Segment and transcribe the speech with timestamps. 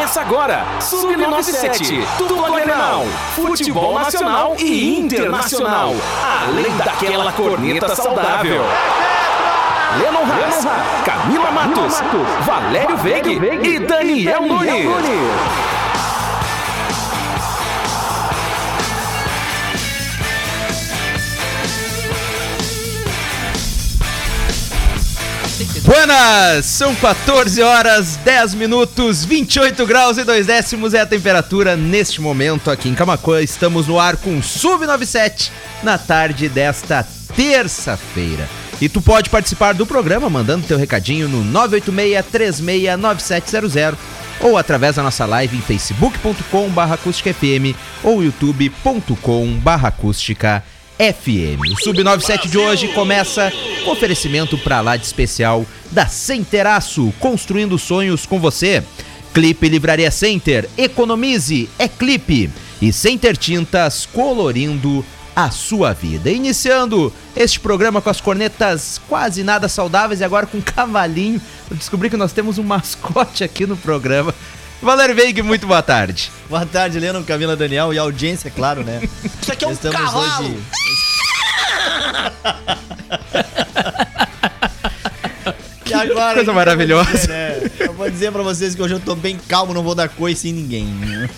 [0.00, 5.94] Começa agora, Sub-97, tudo Grenal, futebol nacional e internacional,
[6.42, 8.62] além daquela corneta saudável.
[9.98, 10.66] Lennon Haas,
[11.04, 12.00] Camila Matos,
[12.46, 15.79] Valério Veig e Daniel Nunes.
[25.90, 26.66] Buenas!
[26.66, 32.70] São 14 horas, 10 minutos, 28 graus e 2 décimos é a temperatura neste momento
[32.70, 33.42] aqui em Camacuã.
[33.42, 35.50] Estamos no ar com Sub97
[35.82, 37.04] na tarde desta
[37.34, 38.48] terça-feira.
[38.80, 43.96] E tu pode participar do programa mandando teu recadinho no 986-369700
[44.42, 50.62] ou através da nossa live em facebook.com.br acústicafm ou youtube.com.br acústica
[51.00, 51.72] FM.
[51.72, 53.50] O Sub97 de hoje começa
[53.84, 58.82] com oferecimento para lá de especial da Centeraço, construindo sonhos com você.
[59.32, 62.50] Clipe Livraria Center, economize, é clipe.
[62.82, 66.30] E Center Tintas, colorindo a sua vida.
[66.30, 71.40] Iniciando este programa com as cornetas quase nada saudáveis e agora com um cavalinho.
[71.70, 74.34] Eu descobri que nós temos um mascote aqui no programa.
[74.82, 76.32] Valério Veig, muito boa tarde.
[76.48, 79.02] Boa tarde, Leno, Camila, Daniel e a audiência, claro, né?
[79.40, 80.46] Isso aqui é um Estamos cavalo.
[80.48, 80.58] hoje.
[86.00, 87.10] agora, Coisa maravilhosa.
[87.12, 87.70] Dizer, né?
[87.80, 90.48] Eu vou dizer pra vocês que hoje eu tô bem calmo, não vou dar coice
[90.48, 90.88] em ninguém.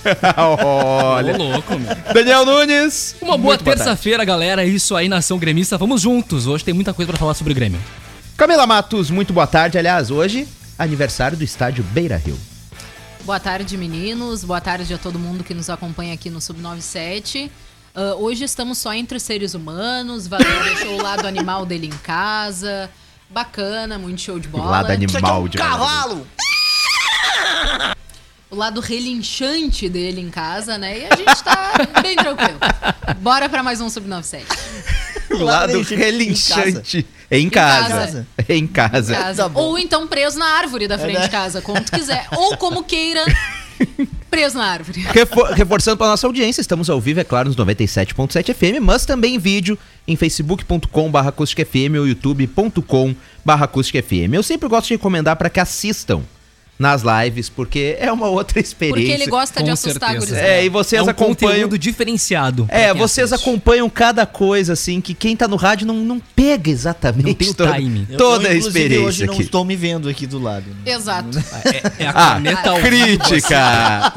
[0.37, 1.35] Olha.
[1.35, 1.95] Ô, louco, meu.
[2.15, 3.17] Daniel Nunes.
[3.21, 4.63] Uma boa terça-feira, galera.
[4.63, 5.77] É isso aí, nação gremista.
[5.77, 6.47] Vamos juntos.
[6.47, 7.81] Hoje tem muita coisa pra falar sobre o Grêmio.
[8.37, 9.79] Camila Matos, muito boa tarde.
[9.79, 12.39] Aliás, hoje, aniversário do estádio Beira Rio.
[13.25, 14.43] Boa tarde, meninos.
[14.43, 17.51] Boa tarde a todo mundo que nos acompanha aqui no Sub97.
[17.95, 20.27] Uh, hoje estamos só entre seres humanos.
[20.27, 22.91] Valeu deixou o lado animal dele em casa.
[23.33, 24.67] Bacana, muito show de bola.
[24.67, 26.27] O lado animal é um de cavalo.
[28.51, 30.99] O lado relinchante dele em casa, né?
[30.99, 32.59] E a gente tá bem tranquilo.
[33.21, 34.45] Bora para mais um Sub97.
[35.31, 37.07] O lado relinchante.
[37.31, 38.27] Em casa.
[38.47, 39.15] Em casa.
[39.15, 39.49] Em casa.
[39.49, 41.25] Tá Ou então preso na árvore da frente é, né?
[41.25, 42.27] de casa, como tu quiser.
[42.33, 43.25] Ou como queira,
[44.31, 45.01] preso na árvore.
[45.01, 49.37] Refor reforçando para nossa audiência, estamos ao vivo, é claro, nos 97.7 FM, mas também
[49.37, 54.35] em vídeo em facebook.com.br acústicafm ou youtube.com.br acústicafm.
[54.35, 56.23] Eu sempre gosto de recomendar para que assistam
[56.79, 59.13] nas lives, porque é uma outra experiência.
[59.13, 60.41] Porque ele gosta Com de assustar certeza.
[60.41, 61.53] É, e vocês é um acompanham.
[61.53, 62.67] conteúdo diferenciado.
[62.69, 63.49] É, vocês assiste.
[63.49, 67.27] acompanham cada coisa, assim, que quem tá no rádio não, não pega exatamente.
[67.27, 68.07] Não tem o toda, time.
[68.19, 69.07] Toda eu, eu, a experiência.
[69.07, 70.67] hoje não estou me vendo aqui do lado.
[70.67, 70.93] Né?
[70.93, 71.39] Exato.
[71.65, 74.13] É, é a ah, crítica!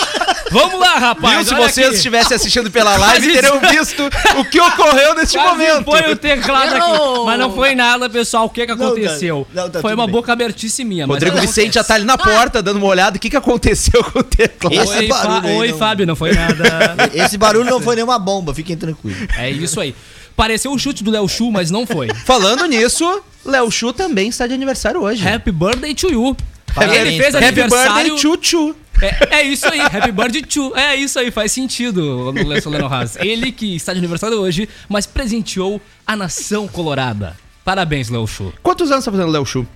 [0.50, 1.34] Vamos lá, rapaz.
[1.34, 1.44] Viu?
[1.44, 1.96] Se vocês aqui.
[1.96, 4.02] estivessem assistindo pela live, teriam visto
[4.38, 5.84] o que ocorreu neste Quase momento.
[5.84, 7.24] Foi o teclado aqui.
[7.24, 8.46] Mas não foi nada, pessoal.
[8.46, 9.46] O que, que aconteceu?
[9.52, 10.12] Não, não, tá foi uma bem.
[10.12, 11.06] boca abertice minha.
[11.06, 13.16] Rodrigo Vicente já tá ali na porta dando uma olhada.
[13.16, 14.74] O que, que aconteceu com o teclado?
[14.74, 15.78] Esse Oi, barulho Oi não...
[15.78, 17.10] Fábio, não foi nada.
[17.12, 19.18] Esse barulho não foi nenhuma bomba, fiquem tranquilos.
[19.36, 19.94] É isso aí.
[20.36, 22.08] Pareceu o chute do Léo Chu, mas não foi.
[22.26, 25.26] Falando nisso, Léo Chu também está de aniversário hoje.
[25.26, 26.36] Happy birthday to you.
[26.76, 27.00] Parabéns.
[27.00, 28.12] Ele fez Happy aniversário...
[28.12, 28.76] birthday to Chu.
[29.02, 30.74] É, é, isso aí, Happy Birthday to.
[30.76, 33.16] É isso aí, faz sentido, Leno Haas.
[33.16, 37.36] Ele que está de aniversário hoje, mas presenteou a nação colorada.
[37.64, 38.52] Parabéns, Léo Chu.
[38.62, 39.66] Quantos anos está fazendo Léo Chu?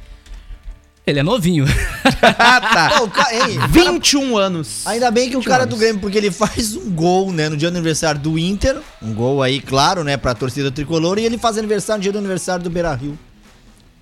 [1.07, 1.65] Ele é novinho.
[2.39, 2.91] ah, tá.
[2.99, 3.27] Pô, ca...
[3.35, 4.87] Ei, 21 anos.
[4.87, 5.75] Ainda bem que o cara anos.
[5.75, 8.77] do Grêmio, porque ele faz um gol, né, no dia do aniversário do Inter.
[9.03, 11.19] Um gol aí, claro, né, pra torcida tricolor.
[11.19, 13.19] E ele faz aniversário no dia do aniversário do Beira Rio.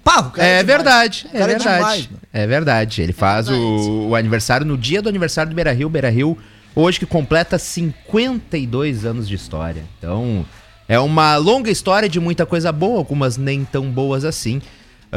[0.08, 1.68] Pá, o cara é, é verdade, é, verdade.
[1.68, 3.02] É, demais, é verdade.
[3.02, 3.70] Ele faz é verdade.
[3.70, 5.90] O, o, aniversário no dia do aniversário do Beira Rio.
[5.90, 6.38] Beira Rio,
[6.74, 9.84] hoje que completa 52 anos de história.
[9.98, 10.46] Então,
[10.88, 14.62] é uma longa história de muita coisa boa, algumas nem tão boas assim.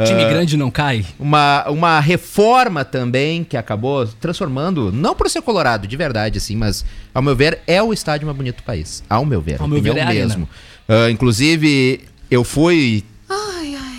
[0.04, 1.06] Time uh, grande não cai.
[1.18, 6.84] Uma, uma reforma também que acabou transformando, não por ser colorado, de verdade, assim, mas
[7.14, 9.02] ao meu ver é o estádio mais bonito do país.
[9.08, 10.46] Ao meu ver, ao meu ver é mesmo.
[10.86, 13.04] Uh, inclusive, eu fui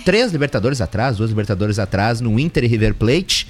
[0.04, 3.48] três Libertadores atrás, duas Libertadores atrás, no Inter e River Plate.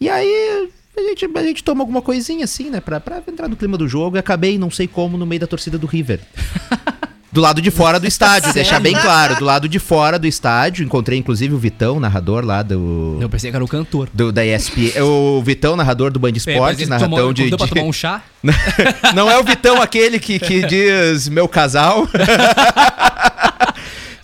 [0.00, 3.56] E aí a gente, a gente toma alguma coisinha assim, né, pra, pra entrar no
[3.56, 6.20] clima do jogo e acabei, não sei como, no meio da torcida do River.
[7.30, 9.36] Do lado de fora do estádio, deixar bem claro.
[9.36, 13.18] Do lado de fora do estádio, encontrei inclusive o Vitão, narrador lá do.
[13.20, 14.08] Eu pensei que era o cantor.
[14.14, 15.02] Do, da ESPN.
[15.02, 17.50] O Vitão, narrador do Band Esportes, narrador tomou, de.
[17.50, 18.22] Deu pra tomar um chá?
[19.14, 22.08] Não é o Vitão aquele que, que diz meu casal.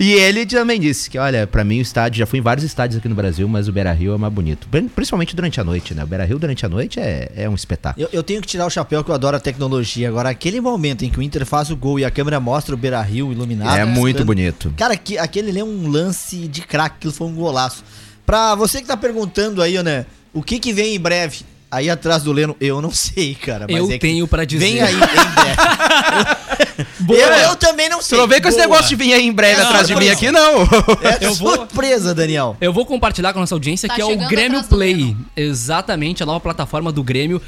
[0.04, 2.98] E ele também disse que, olha, para mim o estádio, já fui em vários estádios
[2.98, 4.68] aqui no Brasil, mas o Beira Rio é mais bonito.
[4.94, 6.04] Principalmente durante a noite, né?
[6.04, 8.04] O Beira Rio durante a noite é, é um espetáculo.
[8.04, 10.06] Eu, eu, tenho que tirar o chapéu que eu adoro a tecnologia.
[10.06, 12.76] Agora, aquele momento em que o Inter faz o gol e a câmera mostra o
[12.76, 13.78] Beira Rio iluminado.
[13.78, 14.74] É muito bonito.
[14.76, 17.82] Cara, que, aquele é um lance de craque, aquilo foi um golaço.
[18.26, 20.04] Pra você que tá perguntando aí, né?
[20.34, 21.46] O que que vem em breve?
[21.75, 23.67] Aí atrás do Leno, eu não sei, cara.
[23.69, 24.65] mas Eu é que tenho pra dizer.
[24.65, 26.85] Vem aí, em breve.
[27.00, 27.19] Boa.
[27.19, 28.19] eu, eu também não sei.
[28.19, 30.12] não vem com esse negócio de vir aí em breve Não, atrás de mim não.
[30.12, 30.62] aqui, não.
[31.03, 32.56] É Eu vou- surpresa, Daniel.
[32.61, 35.17] Eu vou compartilhar com a nossa audiência Tá que é o Grêmio Play.
[35.37, 37.41] Exatamente, a nova plataforma do Grêmio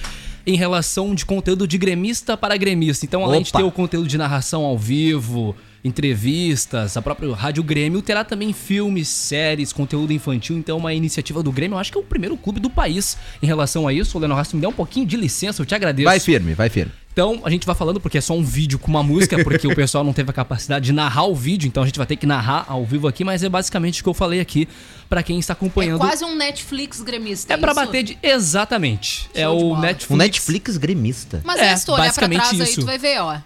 [0.47, 3.05] em relação de conteúdo de gremista para gremista.
[3.05, 3.59] Então, além de Opa.
[3.59, 9.09] ter o conteúdo de narração ao vivo, entrevistas, a própria Rádio Grêmio, terá também filmes,
[9.09, 10.57] séries, conteúdo infantil.
[10.57, 11.75] Então, uma iniciativa do Grêmio.
[11.77, 14.17] Eu acho que é o primeiro clube do país em relação a isso.
[14.17, 16.05] O Leno Rasta me dá um pouquinho de licença, eu te agradeço.
[16.05, 16.93] Vai firme, vai firme.
[17.13, 19.73] Então, a gente vai falando porque é só um vídeo com uma música, porque o
[19.75, 22.27] pessoal não teve a capacidade de narrar o vídeo, então a gente vai ter que
[22.27, 24.69] narrar ao vivo aqui, mas é basicamente o que eu falei aqui
[25.09, 25.99] pra quem está É acompanhando.
[25.99, 27.55] quase um Netflix gremista.
[27.55, 27.81] É pra isso?
[27.81, 28.19] bater de.
[28.23, 29.31] Exatamente.
[29.35, 29.81] é Show de o bola.
[29.81, 30.11] Netflix.
[30.11, 31.41] Um Netflix gremista.
[31.43, 32.81] Mas É, é, se tu olhar pra trás aí, isso.
[32.81, 33.39] tu vai ver, ó.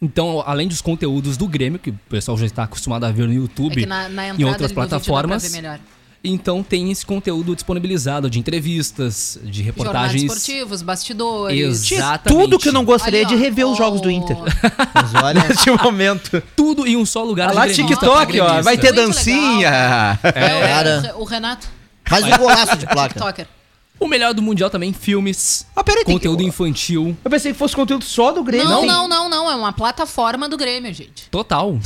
[0.00, 3.32] Então, além dos conteúdos do Grêmio, que o pessoal já está acostumado a ver no
[3.32, 5.50] É YouTube que na, na em outras plataformas.
[6.28, 10.22] Então tem esse conteúdo disponibilizado de entrevistas, de Jornais reportagens.
[10.24, 11.92] esportivos, bastidores.
[11.92, 12.42] Exatamente.
[12.42, 14.36] Tudo que eu não gostaria Ali, de ó, rever os jogos do o- Inter.
[14.92, 16.42] Mas olha, Neste momento.
[16.56, 17.50] Tudo em um só lugar.
[17.50, 18.60] De lá, TikTok, ó.
[18.62, 20.18] Vai ter Muito dancinha.
[20.24, 21.14] É, Cara.
[21.16, 21.68] o, o Renato,
[22.10, 23.14] mais um golaço de placa.
[23.14, 23.46] TikToker.
[23.98, 27.16] O melhor do Mundial também, filmes, Ah, peraí, conteúdo que- infantil.
[27.24, 28.68] Eu pensei que fosse conteúdo só do Grêmio.
[28.68, 29.50] Não, não, não, não.
[29.50, 31.28] É uma plataforma do Grêmio, gente.
[31.30, 31.78] Total.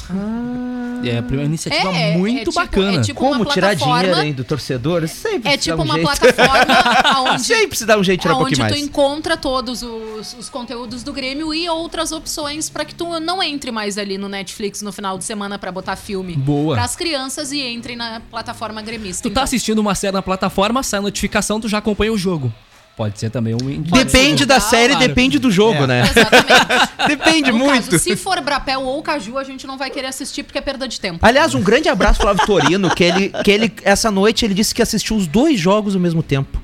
[1.05, 2.97] É uma iniciativa É, é muito tipo- bacana.
[2.99, 5.07] é tipo- Como uma tirar dinheiro aí do torcedor?
[5.09, 6.07] Sempre É tipo um uma jeito.
[6.07, 8.77] plataforma onde, Sempre se dá um jeito de tirar um onde tu mais.
[8.77, 13.71] encontra todos os, os conteúdos do Grêmio e outras opções pra que tu não entre
[13.71, 16.75] mais ali no Netflix no final de semana pra botar filme Boa.
[16.77, 19.23] pras crianças e entre na plataforma gremista.
[19.23, 19.43] Tu tá então.
[19.45, 22.53] assistindo uma série na plataforma, sai a notificação, tu já acompanha o jogo.
[22.97, 25.09] Pode ser também um Depende da série, claro.
[25.09, 25.87] depende do jogo, É.
[25.87, 26.03] né?
[26.03, 26.91] Exatamente.
[27.09, 27.91] Depende No muito.
[27.91, 30.87] caso, se for Brapel ou Caju, a gente não vai querer assistir porque é perda
[30.87, 31.19] de tempo.
[31.23, 34.75] Aliás, um grande abraço pro Flávio Torino, que ele, que ele, essa noite, ele disse
[34.75, 36.61] que assistiu os dois jogos ao mesmo tempo.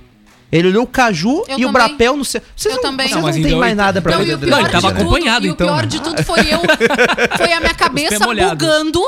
[0.53, 1.73] Ele olheu o Caju Eu e o também.
[1.73, 2.41] Brapel no seu.
[2.55, 3.09] Vocês Eu não, também.
[3.09, 4.69] vocês Não, não, tem então mais nada pra Não, ver e o Não, pior ele
[4.69, 5.67] tava de tudo- acompanhado, e então.
[5.67, 6.61] o pior de tudo foi eu.
[7.39, 9.01] Foi a minha cabeça bugando.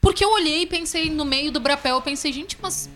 [0.00, 2.88] Porque eu olhei e pensei no meio do Brapel, eu pensei, gente, mas.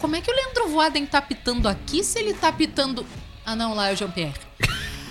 [0.00, 3.06] Como é que o Leandro Voaden tá pitando aqui se ele tá pitando.
[3.44, 4.34] Ah, não, lá é o Jean-Pierre.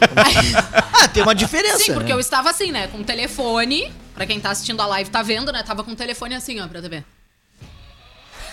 [1.01, 1.79] Ah, tem uma diferença.
[1.79, 2.13] Sim, porque né?
[2.13, 2.87] eu estava assim, né?
[2.87, 3.91] Com o telefone.
[4.13, 5.63] Pra quem tá assistindo a live tá vendo, né?
[5.63, 7.03] Tava com o telefone assim, ó, pra TV.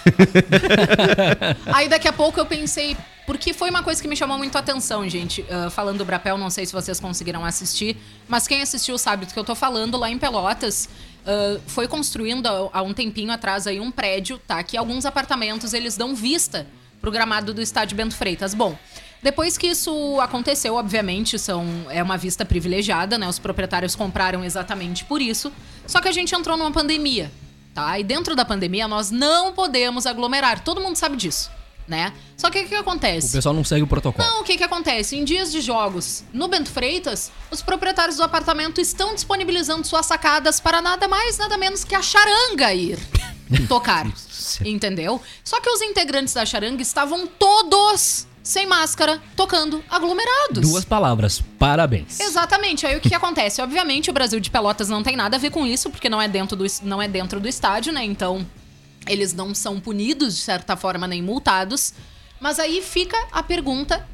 [1.72, 2.96] Aí daqui a pouco eu pensei,
[3.26, 5.44] porque foi uma coisa que me chamou muito a atenção, gente.
[5.50, 7.96] Ah, falando do Brapel, não sei se vocês conseguiram assistir,
[8.28, 9.96] mas quem assistiu sabe do que eu tô falando.
[9.96, 10.88] Lá em Pelotas,
[11.66, 14.62] foi construindo há um tempinho atrás aí um prédio, tá?
[14.62, 16.66] Que alguns apartamentos eles dão vista
[17.00, 18.54] pro gramado do estádio Bento Freitas.
[18.54, 18.76] Bom,
[19.22, 23.28] depois que isso aconteceu, obviamente, são, é uma vista privilegiada, né?
[23.28, 25.52] Os proprietários compraram exatamente por isso.
[25.86, 27.30] Só que a gente entrou numa pandemia,
[27.74, 27.98] tá?
[27.98, 30.62] E dentro da pandemia nós não podemos aglomerar.
[30.62, 31.50] Todo mundo sabe disso,
[31.88, 32.12] né?
[32.36, 33.32] Só que o que, que O acontece?
[33.32, 34.26] pessoal não segue o protocolo.
[34.28, 35.16] Não, o que que acontece?
[35.16, 40.60] Em dias de jogos no Bento Freitas, os proprietários do apartamento estão disponibilizando suas sacadas
[40.60, 42.98] para nada mais, nada menos que a charanga ir
[43.68, 44.06] tocar.
[44.64, 45.20] entendeu?
[45.44, 50.60] Só que os integrantes da charanga estavam todos sem máscara, tocando aglomerados.
[50.70, 51.42] Duas palavras.
[51.58, 52.20] Parabéns.
[52.20, 52.86] Exatamente.
[52.86, 53.60] Aí o que, que acontece?
[53.60, 56.28] Obviamente, o Brasil de Pelotas não tem nada a ver com isso, porque não é
[56.28, 58.04] dentro do, não é dentro do estádio, né?
[58.04, 58.46] Então,
[59.08, 61.92] eles não são punidos, de certa forma, nem multados.
[62.40, 64.06] Mas aí fica a pergunta: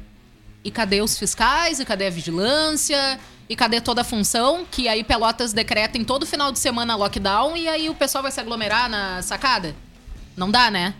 [0.63, 1.79] e cadê os fiscais?
[1.79, 3.19] E cadê a vigilância?
[3.49, 4.65] E cadê toda a função?
[4.69, 8.31] Que aí Pelotas decreta em todo final de semana lockdown e aí o pessoal vai
[8.31, 9.75] se aglomerar na sacada?
[10.35, 10.93] Não dá, né?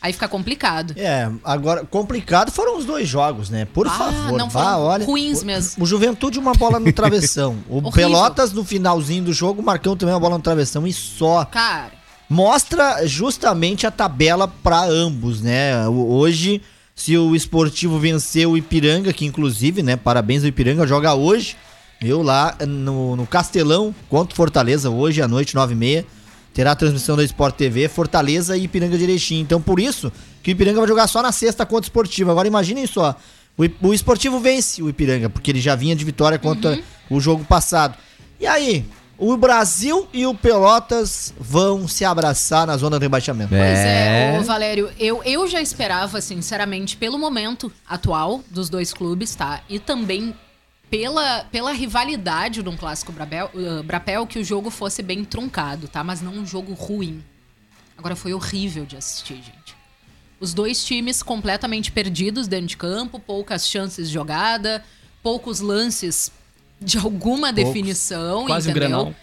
[0.00, 0.94] Aí fica complicado.
[0.96, 3.64] É, agora, complicado foram os dois jogos, né?
[3.64, 5.04] Por Ah, favor, não, vá, olha.
[5.04, 5.82] ruins o, mesmo.
[5.82, 7.58] O Juventude, uma bola no travessão.
[7.68, 7.92] O Horrível.
[7.92, 11.44] Pelotas, no finalzinho do jogo, o Marcão também uma bola no travessão e só.
[11.46, 11.90] Cara,
[12.28, 15.88] Mostra justamente a tabela pra ambos, né?
[15.88, 16.60] Hoje,
[16.94, 19.96] se o esportivo venceu o Ipiranga, que inclusive, né?
[19.96, 21.56] Parabéns ao Ipiranga, joga hoje.
[22.00, 26.04] Eu lá no, no Castelão contra Fortaleza, hoje à noite, 9h30.
[26.52, 29.40] Terá a transmissão da Sport TV, Fortaleza e Ipiranga de Erechim.
[29.40, 32.30] Então, por isso que o Ipiranga vai jogar só na sexta contra o esportivo.
[32.30, 33.16] Agora, imaginem só.
[33.82, 36.78] O, esportivo vence o Ipiranga, porque ele já vinha de vitória contra
[37.10, 37.96] o jogo passado.
[38.40, 38.84] E aí,
[39.18, 43.50] o Brasil e o Pelotas vão se abraçar na zona de rebaixamento.
[43.50, 44.38] Pois é, É.
[44.38, 49.60] ô, Valério, eu, eu já esperava, sinceramente, pelo momento atual dos dois clubes, tá?
[49.68, 50.32] E também
[50.88, 55.88] pela, pela rivalidade de um clássico Brabel, uh, Brapel, que o jogo fosse bem truncado,
[55.88, 56.04] tá?
[56.04, 57.22] Mas não um jogo ruim.
[57.96, 59.76] Agora foi horrível de assistir, gente.
[60.38, 64.84] Os dois times completamente perdidos dentro de campo, poucas chances de jogada,
[65.20, 66.30] poucos lances
[66.80, 68.88] de alguma definição, Quase um entendeu?
[68.88, 69.14] Grenal.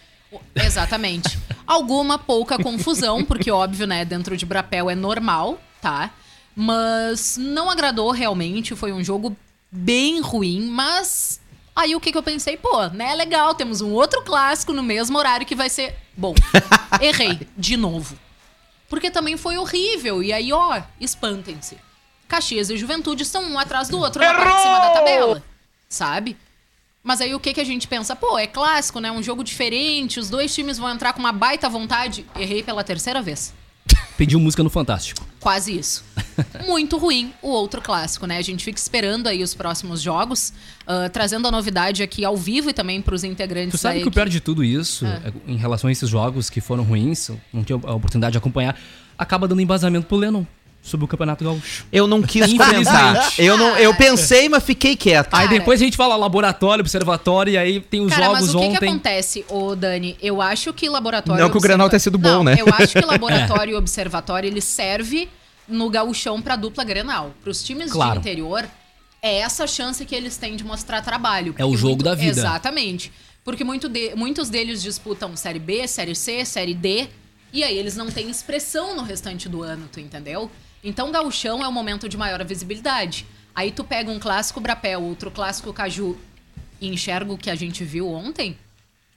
[0.55, 1.38] Exatamente.
[1.65, 6.12] Alguma pouca confusão, porque óbvio, né, dentro de Brapel é normal, tá?
[6.55, 9.35] Mas não agradou realmente, foi um jogo
[9.71, 11.39] bem ruim, mas
[11.75, 12.57] aí o que, que eu pensei?
[12.57, 16.35] Pô, né, legal, temos um outro clássico no mesmo horário que vai ser bom.
[17.01, 18.17] Errei, de novo.
[18.88, 20.21] Porque também foi horrível.
[20.21, 21.77] E aí, ó, espantem-se.
[22.27, 25.43] Caxias e Juventude estão um atrás do outro na parte de cima da tabela.
[25.89, 26.38] Sabe?
[27.05, 28.15] Mas aí o que, que a gente pensa?
[28.15, 29.12] Pô, é clássico, né?
[29.12, 32.25] Um jogo diferente, os dois times vão entrar com uma baita vontade.
[32.35, 33.53] Errei pela terceira vez.
[34.17, 35.24] Pediu música no Fantástico.
[35.39, 36.03] Quase isso.
[36.65, 38.38] Muito ruim o outro clássico, né?
[38.38, 40.51] A gente fica esperando aí os próximos jogos,
[40.88, 44.12] ah, trazendo a novidade aqui ao vivo e também pros integrantes Tu sabe que o
[44.12, 45.21] pior de tudo isso, Ah.
[45.25, 48.75] é, em relação a esses jogos que foram ruins, não tive a oportunidade de acompanhar,
[49.15, 50.43] acaba dando embasamento pro Lennon
[50.85, 51.83] sobre o Campeonato Gaúcho.
[51.91, 53.33] Eu não quis comentar.
[53.39, 55.31] Eu, não, eu pensei, mas fiquei quieto.
[55.31, 58.55] Cara, Aí depois a gente fala laboratório, observatório, e aí tem os Cara, mas jogos
[58.55, 58.89] o que, que ontem.
[58.89, 60.15] acontece, ô Dani?
[60.21, 61.41] Eu acho que laboratório.
[61.43, 62.55] Não que o Grenal tenha sido bom, Não, né?
[62.59, 65.27] Eu acho que laboratório e observatório ele serve
[65.67, 67.33] no gauchão pra dupla Grenal.
[67.43, 68.13] Pros times Claro.
[68.13, 68.63] de interior,
[69.21, 71.55] é essa chance que eles têm de mostrar trabalho.
[71.57, 72.39] É o jogo muito- da vida.
[72.39, 73.11] Exatamente.
[73.43, 77.07] Porque muito de- muitos deles disputam Série B, Série C, Série D,
[77.51, 80.51] e aí eles não têm expressão no restante do ano, tu entendeu?
[80.85, 83.25] Então, gauchão é o momento de maior visibilidade.
[83.55, 86.15] Aí tu pega um clássico Brapel, outro clássico Caju,
[86.79, 88.55] e enxerga o que a gente viu ontem,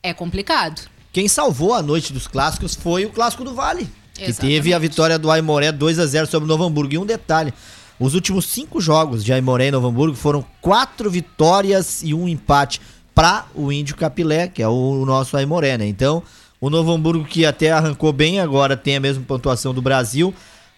[0.02, 0.88] é complicado.
[1.12, 3.88] Quem salvou a noite dos clássicos foi o Clássico do Vale.
[4.14, 4.54] Que Exatamente.
[4.54, 6.94] teve a vitória do Aimoré 2 a 0 sobre o Novo Hamburgo.
[6.94, 7.52] E um detalhe:
[7.98, 12.80] os últimos cinco jogos de Aimoré e Novo Hamburgo foram quatro vitórias e um empate
[13.14, 15.86] para o Índio Capilé, que é o nosso Aimoré, né?
[15.86, 16.22] Então,
[16.60, 20.32] o Novo Hamburgo, que até arrancou bem agora, tem a mesma pontuação do Brasil.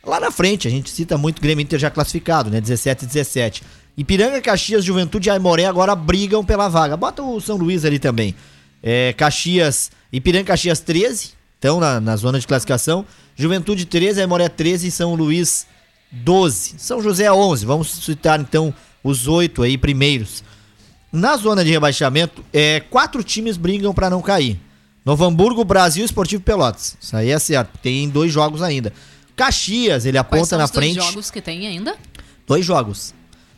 [0.05, 2.61] Lá na frente, a gente cita muito o Grêmio Inter já classificado, né?
[2.61, 3.63] 17 e 17.
[3.97, 6.97] Ipiranga, Caxias, Juventude e Aimoré agora brigam pela vaga.
[6.97, 8.35] Bota o São Luís ali também.
[8.83, 13.05] É, Caxias, Ipiranga, Caxias 13, estão na, na zona de classificação.
[13.37, 15.67] Juventude 13, Aimoré 13 e São Luís
[16.11, 16.75] 12.
[16.79, 17.67] São José 11.
[17.67, 18.73] Vamos citar então
[19.05, 20.43] os oito aí primeiros.
[21.13, 24.59] Na zona de rebaixamento, é, quatro times brigam para não cair.
[25.05, 26.97] Novo Hamburgo, Brasil, Esportivo Pelotas.
[27.01, 27.79] Isso aí é certo.
[27.83, 28.93] Tem dois jogos ainda.
[29.45, 31.03] Caxias, ele Quais aponta são na os dois frente.
[31.07, 31.97] jogos que tem ainda?
[32.47, 33.15] Dois jogos.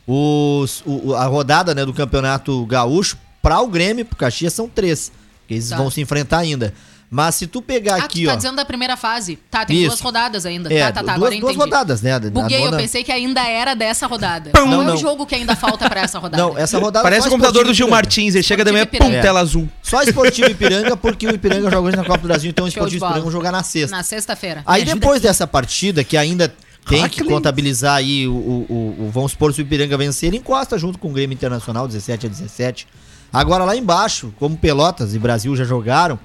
[0.07, 4.69] Os, o- o- a rodada né, do Campeonato Gaúcho para o Grêmio, pro Caxias, são
[4.69, 5.11] três.
[5.41, 5.75] Porque eles Tá.
[5.77, 6.73] vão se enfrentar ainda.
[7.15, 8.35] Mas se tu pegar ah, aqui, tu tá ó.
[8.35, 9.37] dizendo da primeira fase.
[9.51, 9.89] Tá, tem Isso.
[9.89, 10.73] duas rodadas ainda.
[10.73, 12.19] É, tá, tá, tá, duas, agora duas rodadas, né?
[12.19, 14.49] Buguei, eu nona- pensei que ainda era dessa rodada.
[14.49, 14.95] Pão, Qual é não.
[14.95, 16.41] o jogo que ainda falta pra essa rodada?
[16.41, 17.87] Não, essa rodada Parece o computador do Gil.
[17.87, 18.33] Martins.
[18.33, 19.69] Ele chega da manhã, pum, tela azul.
[19.83, 23.05] Só Esportivo Ipiranga, porque o Ipiranga joga hoje na Copa do Brasil, então o Esportivo.
[23.05, 23.95] Ipiranga jogar na sexta.
[23.95, 24.63] Na sexta-feira.
[24.65, 25.27] Aí depois aqui.
[25.27, 26.51] dessa partida, que ainda
[26.89, 30.29] tem Ah, que contabilizar aí, o, o, o- o- vamos supor, se o Ipiranga vencer,
[30.29, 32.87] ele encosta junto com o Grêmio Internacional, 17 a 17.
[33.31, 36.19] Agora lá embaixo, como Pelotas e Brasil já jogaram,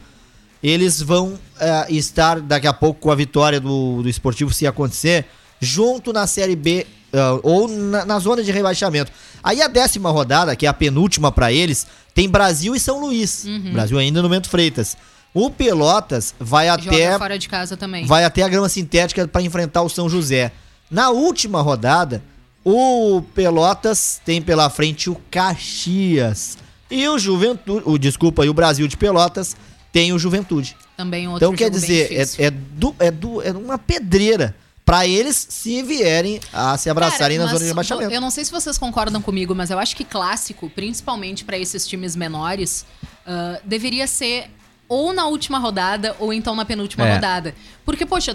[0.63, 5.27] eles vão eh, estar daqui a pouco com a vitória do, do esportivo, se acontecer,
[5.61, 9.11] junto na Série B ah, ou na, na zona de rebaixamento.
[9.43, 13.45] Aí a décima rodada, que é a penúltima pra eles, tem Brasil e São Luís.
[13.45, 13.73] Uhum.
[13.73, 14.97] Brasil ainda no Mento Freitas.
[15.33, 18.05] O Pelotas vai Joga até fora de casa também.
[18.07, 20.53] vai até a grama sintética para enfrentar o São José.
[20.91, 22.23] Na última rodada,
[22.65, 26.59] o Pelotas tem pela frente o Caxias.
[26.91, 29.55] E o Juventude, o desculpa, e o Brasil de Pelotas
[29.93, 30.77] tem o Juventude.
[30.97, 34.55] Também outro Então quer dizer, é, é, du- é, du- é uma pedreira
[34.85, 38.13] para eles se vierem a se abraçarem Cara, na zona de rebaixamento.
[38.13, 41.87] Eu não sei se vocês concordam comigo, mas eu acho que clássico, principalmente pra esses
[41.87, 42.87] times menores,
[43.27, 44.51] ah, deveria ser
[44.89, 47.15] ou na última rodada ou então na penúltima É.
[47.15, 47.55] rodada.
[47.85, 48.35] Porque, poxa,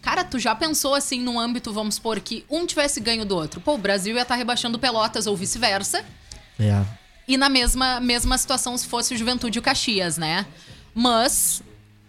[0.00, 3.60] cara, tu já pensou assim num âmbito, vamos supor, que um tivesse ganho do outro?
[3.60, 6.04] Pô, o Brasil ia estar rebaixando Pelotas ou vice-versa.
[6.60, 6.80] É.
[7.26, 10.46] E na mesma, mesma situação se fosse o Juventude e o Caxias, né?
[11.00, 11.62] Mas,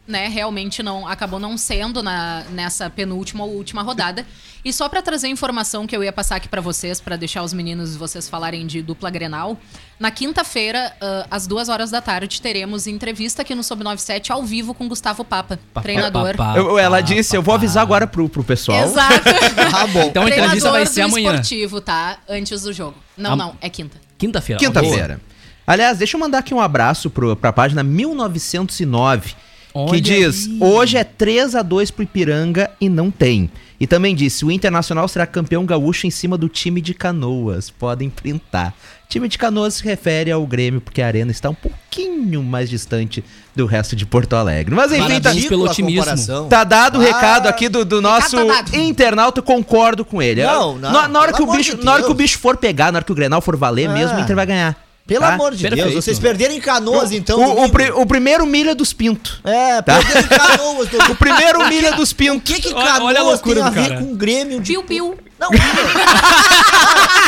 [0.08, 4.26] né, realmente não acabou não sendo na, nessa penúltima ou última rodada.
[4.66, 7.54] E só pra trazer informação que eu ia passar aqui pra vocês, pra deixar os
[7.54, 9.58] meninos vocês falarem de dupla Grenal,
[10.00, 14.44] na quinta-feira, ah, às duas horas da tarde, teremos entrevista aqui no Sob 97 ao
[14.44, 16.36] vivo com Gustavo Papa, treinador.
[16.36, 18.84] Pá, Eu- ela disse, eu vou avisar agora pro, pro pessoal.
[18.86, 19.30] Exato.
[19.72, 20.02] Ah, bom.
[20.08, 21.30] Então a entrevista vai Treinador ser do amanhã.
[21.36, 22.18] esportivo, tá?
[22.28, 22.98] Antes do jogo.
[23.16, 23.98] Não, Am- não, é quinta.
[24.18, 24.60] Quinta-feira.
[24.60, 25.22] Quinta-feira.
[25.70, 29.36] Aliás, deixa eu mandar aqui um abraço pro, pra página 1909, que
[29.76, 30.58] Olha diz: aí.
[30.60, 33.52] hoje é 3 a 2 pro Ipiranga e não tem.
[33.80, 37.70] E também disse: o Internacional será campeão gaúcho em cima do time de Canoas.
[37.70, 38.74] Podem printar.
[39.08, 43.24] Time de Canoas se refere ao Grêmio, porque a arena está um pouquinho mais distante
[43.56, 44.74] do resto de Porto Alegre.
[44.74, 46.48] Mas enfim, tá, pelo otimismo.
[46.50, 48.76] Tá dado o Ah, recado aqui do, do nosso tá dado.
[48.76, 50.44] internauta, eu concordo com ele.
[50.44, 52.58] Não, não, na, na hora que o bicho, de na hora que o bicho for
[52.58, 53.94] pegar, na hora que o Grenal for valer Ah.
[53.94, 54.89] mesmo, o Inter vai ganhar.
[55.10, 55.34] Pelo tá?
[55.34, 55.90] amor de Perfeito.
[55.92, 57.40] Deus, vocês perderam em Canoas, então.
[57.40, 59.40] o, o, pri- o primeiro milha dos Pintos.
[59.44, 59.98] É, Tá?
[59.98, 60.88] perderam em Canoas.
[61.10, 62.54] O primeiro milha dos O Pintos.
[62.56, 64.02] que que Olha- Canoas olha a loucura tem a ver cara.
[64.02, 64.72] com o Grêmio de...
[64.74, 65.18] Piu-piu.
[65.40, 65.50] Não,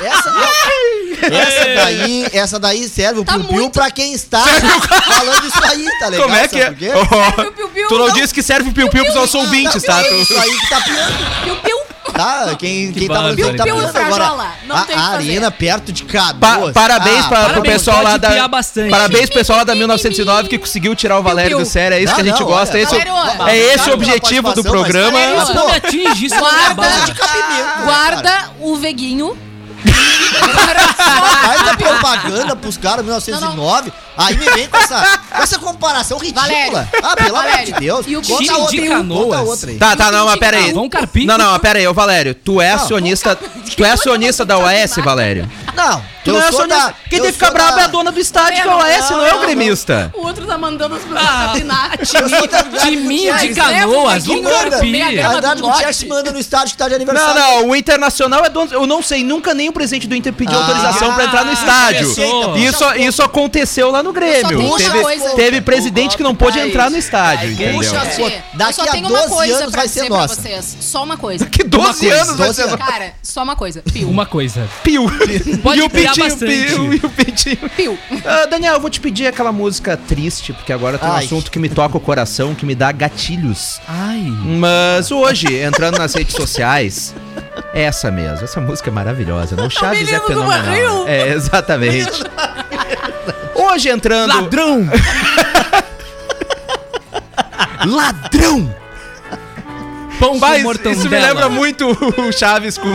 [0.04, 0.42] essa não.
[1.38, 5.86] Essa daí, essa daí serve o Tá piu-piu muito- pra quem está falando isso aí,
[6.00, 6.28] tá legal?
[6.28, 6.70] Como é que é?
[6.96, 8.14] Oh, Piu, piu, piu, tu não, não.
[8.14, 10.02] disse que serve o piu-piu pros nossos ouvintes, tá?
[10.02, 11.78] É Tu- isso aí que tá piando, Piu-piu.
[12.12, 12.56] Tá?
[12.58, 14.26] Quem, quem tá isso aí tá e frajola.
[14.26, 14.50] agora.
[14.66, 16.74] Não a tem a arena perto de Pa- Canoas.
[16.74, 18.48] parabéns Ah, pra, pro parabéns, pessoal lá da.
[18.48, 18.90] bastante.
[18.92, 21.96] Parabéns pro pessoal da 1909 que conseguiu tirar o Valério do sério.
[21.96, 22.76] É isso que a Não, gente não, gosta.
[22.78, 25.12] olha, esse, Valério, é esse o objetivo do mas programa.
[25.12, 29.38] Valério, Isso não me atinge, isso não me Guarda, cabimento, guarda o veguinho.
[31.42, 33.92] Faz a propaganda pros caras 1909,
[34.22, 36.42] aí me vem com essa, com essa comparação ridícula.
[36.42, 38.06] Valério, ah, pelo amor de Deus.
[38.08, 39.48] e o Conta time outra de Canoas?
[39.48, 39.78] outra aí.
[39.78, 40.72] Tá, tá, não, mas pera aí.
[40.74, 41.26] Vão carpir.
[41.26, 42.34] Não, não, mas pera aí, ô Valério.
[42.36, 43.38] Tu é Não, acionista.
[43.76, 45.50] Tu é acionista da OAS, Valério?
[45.74, 46.94] Não, Tu não é acionista.
[47.10, 49.10] Quem eu tem que ficar bravo da- é a dona do estádio da Não, OAS,
[49.10, 50.12] não é o não, gremista.
[50.14, 54.92] O outro tá mandando pessoas Ah, da- Timinho de Canoas, carpir.
[54.92, 55.78] meia A.
[55.80, 57.42] Chelsea manda no estádio que tá de Não, aniversário.
[57.42, 58.70] não, o Internacional é dono.
[58.72, 61.54] Eu não sei, nunca nem o presidente do Inter pediu Ah, autorização pra entrar no
[61.54, 62.14] estádio.
[62.14, 62.58] começou.
[62.58, 64.48] Isso, isso aconteceu lá no Grêmio.
[64.48, 65.30] tenho uma Teve, coisa.
[65.36, 67.76] teve presidente que não pôde entrar no estádio, entendeu?
[67.76, 68.02] Puxa,
[68.54, 70.36] daqui só a tenho uma 12 coisa anos pra vai ser pra nossa.
[70.36, 70.78] vocês.
[70.80, 71.46] Só uma coisa.
[71.52, 72.76] Que 12 coisa, anos vai 12 ser anos.
[72.86, 73.82] Cara, só uma coisa.
[73.94, 74.10] Pio.
[74.10, 74.68] Uma coisa.
[74.84, 75.04] Pio.
[75.62, 76.38] Pode e o Pitinho.
[76.38, 77.70] Pio, e o Pitinho.
[77.76, 77.98] Pio.
[78.26, 81.26] Ah, Daniel, eu vou te pedir aquela música triste, porque agora tem um Ai.
[81.26, 83.80] assunto que me toca o coração, que me dá gatilhos.
[83.88, 84.22] Ai.
[84.60, 87.14] Mas hoje, entrando nas redes sociais,
[87.74, 88.44] é essa mesmo.
[88.44, 89.56] Essa música é maravilhosa.
[89.56, 90.48] Não Chaves é fenomenal.
[90.64, 91.08] barril.
[91.08, 92.12] É, exatamente.
[93.72, 94.28] Hoje entrando.
[94.28, 94.86] Ladrão!
[97.88, 98.76] Ladrão!
[100.22, 100.96] Pão com Mas mortandela.
[100.96, 102.88] isso me lembra muito o Chaves com.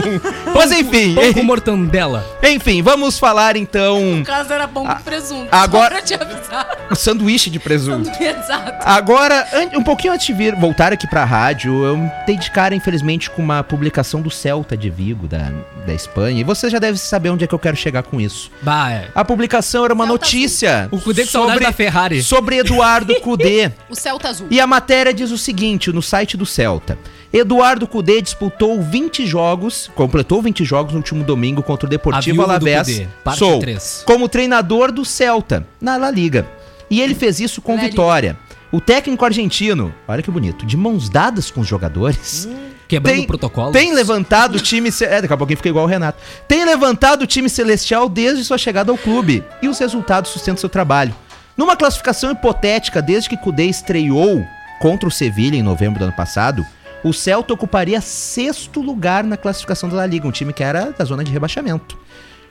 [0.55, 2.25] Mas enfim, Pão com mortandela.
[2.43, 5.49] enfim, vamos falar então O caso era pão com presunto.
[5.51, 6.79] agora- Só pra te avisar.
[6.91, 8.09] o sanduíche de presunto.
[8.23, 8.77] Exato.
[8.85, 12.75] Agora, um pouquinho antes de vir, voltar aqui pra rádio, eu me dei de cara,
[12.77, 15.51] infelizmente, com uma publicação do Celta de Vigo, da,
[15.85, 16.41] da Espanha.
[16.41, 18.51] E você já deve saber onde é que eu quero chegar com isso.
[18.63, 19.09] Bah, é.
[19.15, 22.23] A publicação era uma Celta notícia O Cudê com saudade da Ferrari.
[22.23, 23.73] sobre Eduardo Cudê.
[23.91, 24.47] O Celta Azul.
[24.51, 26.97] E a matéria diz o seguinte, no site do Celta.
[27.33, 32.87] Eduardo Cudê disputou 20 jogos, completou 20 jogos no último domingo contra o Deportivo Alavés.
[32.89, 34.03] Cudê, parte Sou, três.
[34.07, 36.47] como treinador do Celta, na La Liga.
[36.91, 37.91] E ele fez isso com La Liga.
[37.91, 38.37] vitória.
[38.73, 42.49] O técnico argentino, olha que bonito, de mãos dadas com os jogadores,
[42.89, 43.73] Quebrando tem, o protocolo.
[43.73, 44.91] tem levantado o time.
[45.01, 46.19] É, daqui a pouquinho fica igual o Renato.
[46.47, 49.43] Tem levantado o time celestial desde sua chegada ao clube.
[49.61, 51.15] E os resultados sustentam seu trabalho.
[51.57, 54.45] Numa classificação hipotética, desde que Cudê estreou
[54.81, 56.65] contra o Sevilha em novembro do ano passado,
[57.05, 61.05] o Celta ocuparia sexto lugar na classificação da La Liga, um time que era da
[61.05, 61.97] zona de rebaixamento.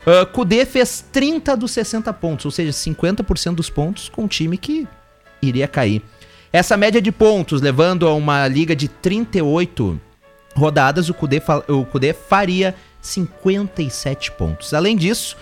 [0.06, 4.58] Uh, Cudê fez 30 dos 60 pontos, ou seja, 50% dos pontos com um time
[4.58, 4.88] que
[5.42, 6.02] iria cair.
[6.54, 10.00] Essa média de pontos, levando a uma liga de 38
[10.56, 14.74] rodadas, o Cudê, fa- o Cudê faria 57 pontos.
[14.74, 15.36] Além disso,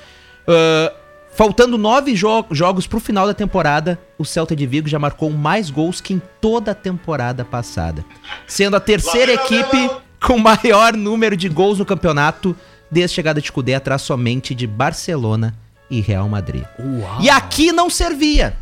[0.47, 0.93] ah,
[1.35, 5.29] faltando nove jo jogos para o final da temporada, o Celta de Vigo já marcou
[5.29, 8.03] mais gols que em toda a temporada passada,
[8.47, 9.89] sendo a terceira equipe
[10.21, 12.55] com maior número de gols no campeonato
[12.89, 15.55] desde a chegada de Cudê, atrás somente de Barcelona
[15.89, 16.63] e Real Madrid.
[16.79, 17.21] Uau.
[17.21, 18.55] E aqui não servia.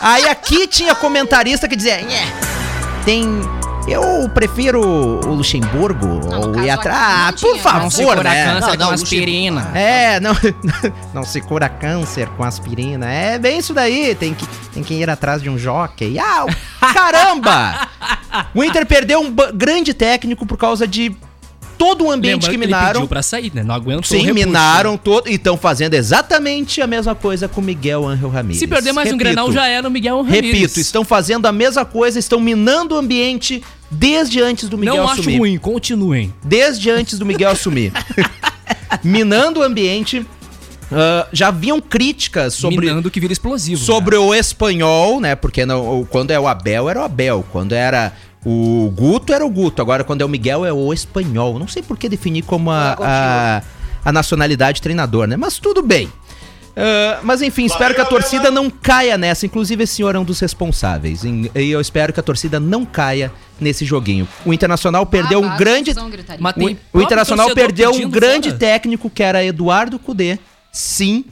[0.00, 2.24] Aí aqui tinha comentarista que dizia: "Nhé,
[3.04, 3.40] tem.
[3.86, 6.98] Eu prefiro o Luxemburgo Não, ou ir atrás.
[6.98, 8.44] Ah, por favor, Não se cura né?
[8.44, 9.70] câncer Não, com aspirina.
[9.74, 10.34] É, não,
[11.12, 13.06] não se cura câncer com aspirina.
[13.10, 14.14] É bem isso daí.
[14.14, 16.18] Tem que, tem que ir atrás de um jockey.
[16.18, 16.46] Ah,
[16.94, 17.88] caramba!
[18.54, 21.14] O Inter perdeu um grande técnico por causa de
[21.78, 22.92] todo o ambiente Lembrando que que ele minaram.
[23.00, 23.62] pediu pra sair, né?
[23.62, 24.46] Não aguentou o Sim, repuxo.
[24.46, 28.58] minaram todo e estão fazendo exatamente a mesma coisa com Miguel Angel Ramírez.
[28.58, 30.52] Se perder mais um Repito, Grenal, já era o Miguel Ramírez.
[30.60, 35.04] Repito, estão fazendo a mesma coisa, estão minando o ambiente desde antes do Miguel Não
[35.04, 35.38] acho assumir.
[35.38, 36.32] ruim, continuem.
[36.42, 37.92] Desde antes do Miguel assumir.
[39.02, 40.24] minando o ambiente.
[40.92, 43.80] ah, já haviam críticas sobre, Minando que vira explosivo.
[43.80, 44.22] sobre né?
[44.22, 45.34] o espanhol, né?
[45.34, 47.44] Porque não, o- quando é o Abel, era o Abel.
[47.52, 48.12] Quando era
[48.44, 49.80] o Guto, era o Guto.
[49.82, 51.58] Agora, quando é o Miguel, é o espanhol.
[51.58, 53.62] Não sei por que definir como a, a,
[54.04, 55.36] a nacionalidade treinador, né?
[55.36, 56.10] Mas tudo bem.
[56.76, 59.46] Ah, mas enfim, espero que a torcida não caia nessa.
[59.46, 61.22] Inclusive, esse senhor é um dos responsáveis.
[61.24, 64.26] E eu espero que a torcida não caia nesse joguinho.
[64.44, 65.92] O Internacional perdeu um Ah, grande.
[65.94, 66.42] gritaria.
[66.42, 68.58] Mas O, o Internacional perdeu um grande fora.
[68.58, 70.38] técnico que era Eduardo Cudê.
[70.72, 71.24] Sim.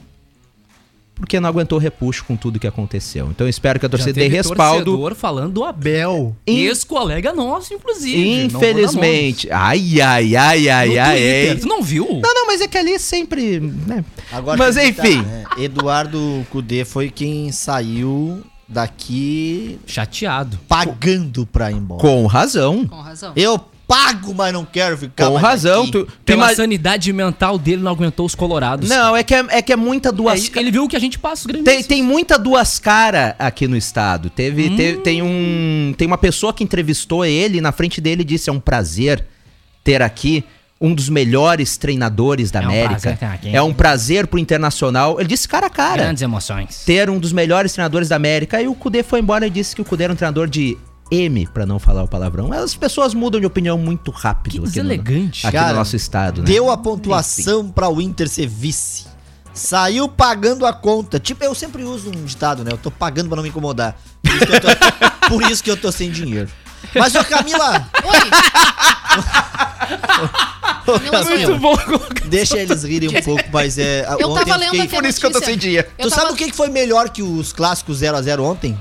[1.15, 3.27] Porque não aguentou repuxo com tudo que aconteceu.
[3.29, 4.83] Então espero que a Já torcida dê respaldo.
[4.85, 6.35] torcedor falando do Abel.
[6.47, 8.45] In- Ex-colega nosso, inclusive.
[8.45, 9.47] Infelizmente.
[9.51, 10.87] Ai, ai, ai, ai.
[10.89, 11.57] No ai, Twitter, ai.
[11.59, 12.05] Tu não viu?
[12.21, 13.59] Não, não, mas é que ali sempre.
[13.59, 14.03] Né?
[14.31, 15.21] Agora, Mas que enfim.
[15.21, 15.43] tá, né?
[15.59, 20.59] Eduardo Cudê foi quem saiu daqui Chateado.
[20.67, 22.01] pagando pra ir embora.
[22.01, 22.87] Com razão.
[22.87, 23.33] Com razão.
[23.35, 23.59] Eu
[23.95, 25.81] pago, mas não quero ficar Com mais razão.
[25.83, 25.91] aqui.
[25.91, 28.89] Tu, tu Pela ima- sanidade mental dele, não aguentou os colorados.
[28.89, 30.99] Não, é que é, é que é muita É, duas ele viu o que a
[30.99, 31.65] gente passa, os grandes.
[31.65, 34.29] Tem, tem muita duas caras aqui no estado.
[34.29, 34.75] Teve, Hum.
[34.75, 38.53] teve- tem um tem uma pessoa que entrevistou ele na frente dele e disse é
[38.53, 39.25] um prazer
[39.83, 40.43] ter aqui
[40.81, 43.17] um dos melhores treinadores da É um América.
[43.33, 43.55] aqui.
[43.55, 45.17] É um prazer pro internacional.
[45.19, 46.03] Ele disse cara a cara.
[46.03, 46.83] Grandes emoções.
[46.85, 48.61] Ter um dos melhores treinadores da América.
[48.61, 50.77] E o Cudê foi embora e disse que o Cudê era um treinador de
[51.13, 52.51] M, pra não falar o palavrão.
[52.51, 56.41] As pessoas mudam de opinião muito rápido Que aqui, no, aqui Cara, no nosso estado,
[56.41, 56.45] né?
[56.47, 59.05] Deu a pontuação pra o Inter ser vice.
[59.53, 61.19] Saiu pagando a conta.
[61.19, 62.71] Tipo, eu sempre uso um ditado, né?
[62.71, 63.95] Eu tô pagando pra não me incomodar.
[64.23, 64.67] Por isso que eu tô,
[65.29, 66.49] por isso que eu tô sem dinheiro.
[66.95, 68.29] Mas, ô Camila, Oi!
[70.85, 71.57] Camila, sou eu.
[71.59, 71.75] bom.
[72.25, 74.05] deixa eles rirem um pouco, mas é.
[74.19, 74.95] Eu ontem tava lendo fiquei- aqui
[75.25, 75.57] a notícia.
[75.57, 75.87] dinheiro.
[75.97, 78.77] Eu Tu tava- sabe o que que foi melhor que os clássicos 0x0 ontem?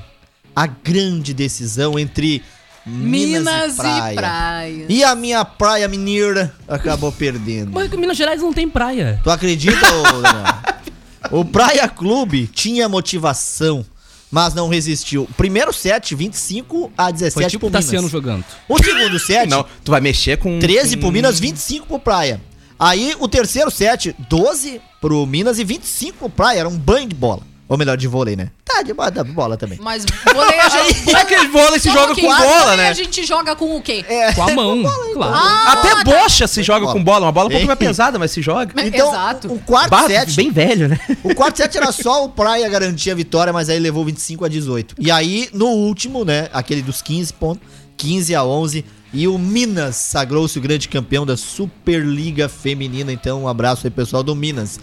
[0.54, 2.42] A grande decisão entre
[2.84, 4.12] Minas, Minas e Praia.
[4.12, 4.86] e Praia.
[4.88, 7.70] E a minha praia mineira acabou perdendo.
[7.72, 9.20] Mas Minas Gerais não tem praia.
[9.22, 10.72] Tu acredita, ô?
[11.30, 13.86] O Praia Clube tinha motivação,
[14.30, 15.26] mas não resistiu.
[15.36, 17.84] Primeiro set, 25 a 17 Foi tipo o pro Minas.
[17.86, 18.44] Tassiano jogando.
[18.68, 22.40] O segundo set, Não, tu vai mexer com 13 pro Minas, 25 pro Praia.
[22.78, 26.58] Aí o terceiro set, 12 pro Minas e 25 pro Praia.
[26.60, 27.42] Era um banho de bola.
[27.68, 28.50] Ou melhor, de vôlei, né?
[28.64, 29.78] Tá, de bola, de bola também.
[29.80, 31.14] Mas vôlei a gente...
[31.16, 32.88] É que vôlei se joga com bola, né?
[32.88, 34.04] a gente joga com o quê?
[34.06, 34.32] É.
[34.34, 34.82] Com a mão,
[35.14, 35.34] claro.
[35.34, 36.04] Ah, Até tá.
[36.04, 36.92] bocha se joga bola.
[36.92, 37.26] com bola.
[37.26, 38.74] Uma bola um pouco mais pesada, mas se joga.
[38.84, 39.52] Então, Exato.
[39.52, 40.98] o quarto Bah, set, bem velho, né?
[41.22, 44.48] O quarto set era só o Praia garantir a vitória, mas aí levou 25 a
[44.48, 44.96] 18.
[44.98, 49.96] E aí, no último, né, aquele dos 15 pontos, 15 a 11, e o Minas
[49.96, 53.12] sagrou-se o grande campeão da Superliga Feminina.
[53.12, 54.78] Então, um abraço aí, pessoal do Minas.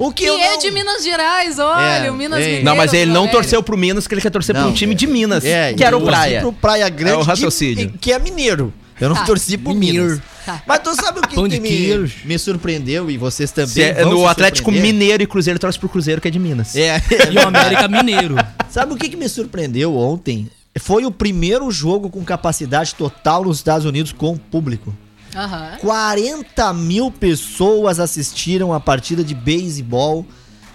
[0.00, 2.44] O que Que eu é não- de Minas Gerais, olha, É, o Minas ei.
[2.46, 2.64] Mineiro.
[2.64, 4.96] Não, mas ele não torceu pro Minas, que ele quer torcer Não, um time é.
[4.96, 6.40] de Minas, É, que era o eu torci Praia.
[6.40, 7.92] pro Praia Grande, É o raciocínio.
[8.00, 8.72] que é mineiro.
[8.98, 9.24] Eu não Tá.
[9.24, 10.04] torci pro Mineiro.
[10.04, 10.20] Minas.
[10.44, 10.62] Tá.
[10.66, 14.26] Mas tu sabe o que, que me, me surpreendeu e vocês também Se é- no
[14.26, 14.70] Atlético?
[14.72, 16.74] Mineiro e Cruzeiro torce pro Cruzeiro, que é de Minas.
[16.76, 18.36] É, E o América Mineiro.
[18.70, 20.48] Sabe o que, que me surpreendeu ontem?
[20.78, 24.94] Foi o primeiro jogo com capacidade total nos Estados Unidos com público.
[25.34, 25.76] Aham.
[25.80, 30.26] 40 mil pessoas assistiram a partida de beisebol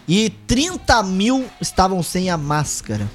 [0.08, 3.10] e 30 mil estavam sem a máscara.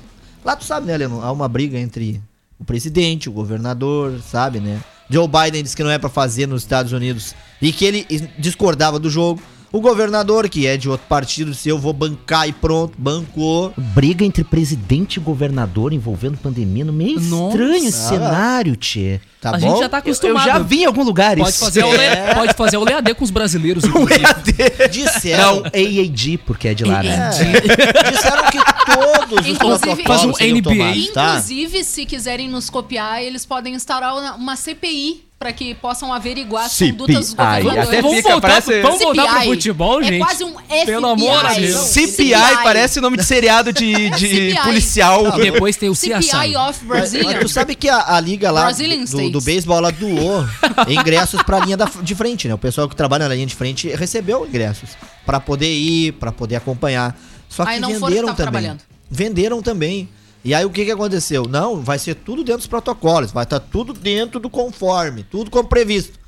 [0.44, 1.22] Lá tu sabe, né, Leandro?
[1.22, 2.20] Há uma briga entre
[2.58, 4.80] o presidente, o governador, sabe, né?
[5.08, 8.06] Joe Biden disse que não é pra fazer nos Estados Unidos e que ele
[8.38, 9.42] discordava do jogo.
[9.72, 13.72] O governador, que é de outro partido, disse eu vou bancar e pronto, bancou.
[13.76, 17.50] Briga entre presidente e governador envolvendo pandemia no meio Nossa.
[17.56, 19.20] estranho esse cenário, tchê.
[19.40, 19.58] Tá a bom?
[19.60, 20.44] gente já tá Eu, eu acostumado.
[20.44, 21.64] já vi em algum lugar Pode isso.
[21.64, 22.34] fazer, o É.
[22.34, 24.88] pode fazer o LEAD com os brasileiros, inclusive.
[24.90, 27.30] Disseram, Não, AAD, porque é de lá, né?
[27.32, 28.10] É.
[28.10, 28.58] Disseram que
[28.94, 31.12] todos os Inclusive- Faz um NBA.
[31.14, 31.30] tá?
[31.36, 36.72] Inclusive, se quiserem nos copiar, eles podem instaurar uma CPI para que possam averiguar as
[36.72, 36.92] CPI.
[36.92, 37.88] condutas governadores.
[37.88, 39.48] até vamos fica, voltar, parece- vamos voltar pro CPI.
[39.48, 40.14] futebol, gente.
[40.14, 40.84] É quase um FBI.
[40.84, 41.76] Pelo amor de Deus.
[41.86, 44.62] CPI parece nome de seriado de, de CPI.
[44.62, 45.38] policial.
[45.38, 46.22] E depois tem o CSI.
[46.24, 47.24] CPI of Brazilian.
[47.32, 50.44] mas tu sabe que a, a liga lá Brazilian do, do beisebol ela doou
[50.86, 52.52] ingressos pra linha da- de frente, né?
[52.52, 54.90] O pessoal que trabalha na linha de frente recebeu ingressos
[55.24, 57.18] pra poder ir, pra poder acompanhar.
[57.48, 58.36] Só que Aí não foram que venderam também.
[58.42, 58.80] trabalhando.
[59.10, 60.06] Venderam também.
[60.44, 61.44] E aí o que que aconteceu?
[61.46, 65.68] Não, vai ser tudo dentro dos protocolos, vai estar tudo dentro do conforme, tudo como
[65.68, 66.18] previsto.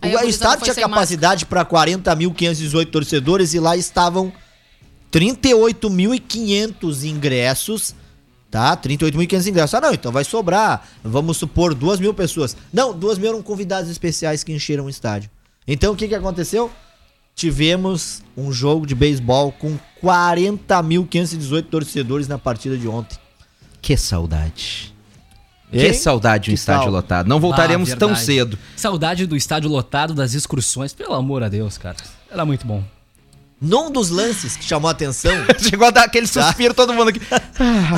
[0.00, 4.32] Aí o estado foi tinha capacidade para 40.518 torcedores e lá estavam
[5.10, 7.94] 38.500 ingressos,
[8.50, 8.76] tá?
[8.76, 9.74] 38.500 ingressos.
[9.74, 12.56] Ah, não, então vai sobrar, vamos supor, 2 mil pessoas.
[12.72, 15.28] Não, 2 mil eram convidados especiais que encheram o estádio.
[15.66, 16.70] Então o que que aconteceu?
[17.34, 23.18] Tivemos um jogo de beisebol com 40.518 torcedores na partida de ontem.
[23.86, 24.92] Que saudade.
[25.72, 25.80] Hein?
[25.80, 26.90] Que saudade de um Que estádio tal?
[26.90, 27.28] lotado.
[27.28, 28.58] Não voltaremos Ah, tão cedo.
[28.74, 30.92] Saudade do estádio lotado, das excursões.
[30.92, 31.94] Pelo amor a Deus, cara.
[32.28, 32.82] Era muito bom.
[33.62, 35.30] Num dos lances que chamou a atenção,
[35.62, 37.20] Chegou a dar aquele suspiro todo mundo aqui.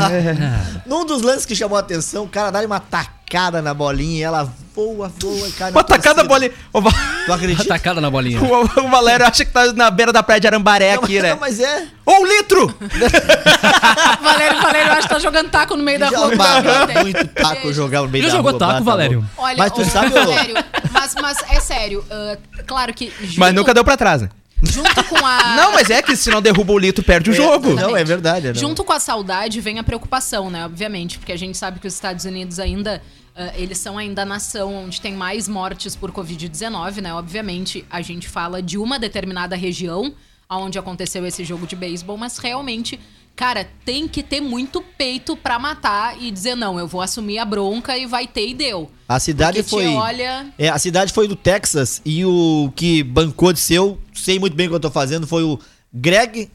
[0.84, 2.80] num dos lances que chamou a atenção, o cara dá uma
[3.28, 6.28] tacada na bolinha e ela voa, voa e cai na Uma tacada torcida.
[6.28, 6.52] bolinha.
[6.72, 6.82] O,
[7.26, 7.62] Tu acredita?
[7.62, 8.40] Atacada na bolinha.
[8.42, 11.22] o- o Valério acha que tá na beira da praia de Arambaré Não, aqui, mas-
[11.22, 11.30] né?
[11.32, 11.86] não, mas é.
[12.06, 12.74] Ô, um litro!
[14.22, 16.30] Valério, Valério, eu acho que tá jogando taco no meio da rua.
[17.02, 19.24] muito taco jogar no meio Já da jogou rua, taco, bah, tá Valério?
[19.36, 20.54] Olha, Mas tu ô, sabe, Valério,
[20.90, 24.28] mas, mas é sério, ah, claro que junto, Mas nunca deu pra trás, né?
[24.62, 25.54] Junto com a...
[25.56, 27.74] Não, mas é que se não derruba o litro, perde o jogo.
[27.74, 28.48] Não, é verdade.
[28.48, 28.60] é não.
[28.60, 30.64] Junto com a saudade vem a preocupação, né?
[30.64, 33.02] Obviamente, porque a gente sabe que os Estados Unidos ainda.
[33.36, 37.14] ah, eles são ainda a nação onde tem mais mortes por Covid-19, né?
[37.14, 40.12] Obviamente, a gente fala de uma determinada região
[40.50, 42.98] onde aconteceu esse jogo de beisebol, mas realmente
[43.38, 47.44] Cara, tem que ter muito peito pra matar e dizer, não, eu vou assumir a
[47.44, 48.90] bronca e vai ter e deu.
[49.08, 49.86] A cidade Porque foi.
[49.94, 50.46] olha.
[50.58, 54.66] É, a cidade foi do Texas e o que bancou de seu, sei muito bem
[54.66, 55.56] o que eu tô fazendo, foi o
[55.94, 56.50] Greg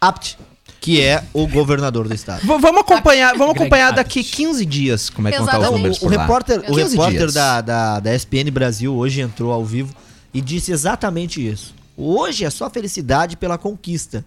[0.00, 0.38] Apt,
[0.80, 2.42] que é o governador do estado.
[2.46, 6.00] V- vamos acompanhar, vamos acompanhar daqui 15 dias como é que vão estar os Exatamente.
[6.00, 6.22] números O, lá.
[6.22, 9.92] repórter, o 15 repórter da, da, da SPN Brasil hoje entrou ao vivo
[10.32, 11.74] e disse exatamente isso.
[11.96, 14.24] Hoje é só felicidade pela conquista.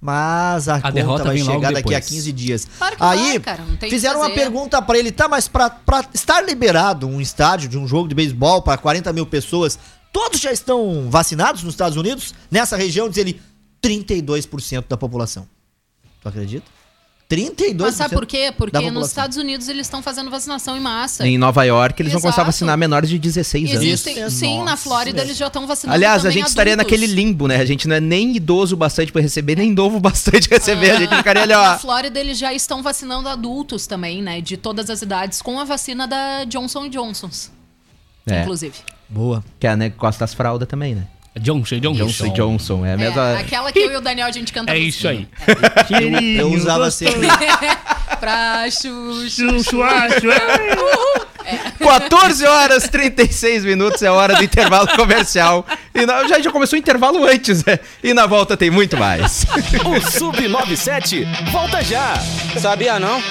[0.00, 2.08] Mas a, conta derrota vai chegar daqui a depois.
[2.08, 2.66] 15 dias.
[2.78, 5.28] Claro que Aí, vai, cara, não tem o que fizeram uma pergunta pra ele, tá,
[5.28, 5.78] mas pra
[6.14, 9.78] estar liberado um estádio de um jogo de beisebol pra 40 mil pessoas,
[10.10, 12.34] todos já estão vacinados nos Estados Unidos?
[12.50, 13.40] Nessa região, diz ele,
[13.82, 15.46] 32% da população.
[16.22, 16.79] Tu acredita?
[17.30, 18.52] 32% Mas sabe por quê?
[18.56, 21.24] Porque nos Estados Unidos eles estão fazendo vacinação em massa.
[21.26, 22.52] Em Nova York, eles vão começar a Exato.
[22.52, 23.82] vacinar menores de 16 anos.
[23.84, 24.30] Existem, Isso.
[24.30, 25.28] sim, na Nossa, Flórida mesmo.
[25.28, 26.92] eles já estão vacinando Aliás, a gente estaria adultos.
[26.98, 27.56] naquele limbo, né?
[27.56, 30.90] A gente não é nem idoso bastante pra receber, nem novo bastante pra receber.
[30.90, 31.78] A gente ficaria ali, Na ó.
[31.78, 34.40] Flórida eles já estão vacinando adultos também, né?
[34.40, 37.30] De todas as idades, com a vacina da Johnson Johnson.
[38.26, 38.74] É, Inclusive.
[39.08, 39.42] Boa.
[39.58, 41.06] que é a né, Costa das Fraldas também, né?
[41.38, 42.04] Johnson, Johnson.
[42.06, 42.84] Johnson Johnson.
[42.86, 43.32] É a É, mesma.
[43.38, 45.28] aquela que eu e o Daniel a gente canta É a isso aí.
[45.46, 46.40] música.
[46.40, 47.28] Eu usava sempre.
[48.18, 49.30] pra Xuxa.
[49.30, 50.76] Chuchu, acho, é.
[51.78, 55.64] 14 horas 36 minutos é hora do intervalo comercial.
[56.00, 57.78] E na- já, já começou o intervalo antes, né?
[58.02, 59.44] E na volta tem muito mais.
[59.84, 62.14] O Sub97 volta já.
[62.60, 63.22] Sabia não?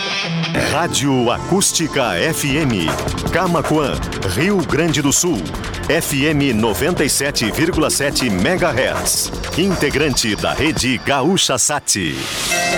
[0.71, 2.89] Rádio Acústica FM.
[3.31, 3.93] Camaquã,
[4.35, 5.41] Rio Grande do Sul.
[5.87, 9.31] FM 97,7 MHz.
[9.57, 12.15] Integrante da rede Gaúcha Sat.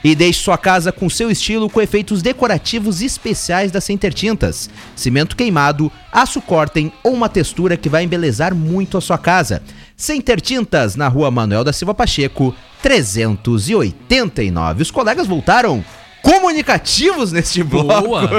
[0.02, 4.70] E deixe sua casa com seu estilo com efeitos decorativos especiais da Center Tintas.
[4.96, 9.62] Cimento queimado, aço cortem ou uma textura que vai embelezar muito a sua casa.
[9.98, 14.84] Center Tintas, na rua Manuel da Silva Pacheco, 389.
[14.84, 15.84] Os colegas voltaram
[16.22, 18.08] comunicativos neste bloco.
[18.08, 18.30] Boa.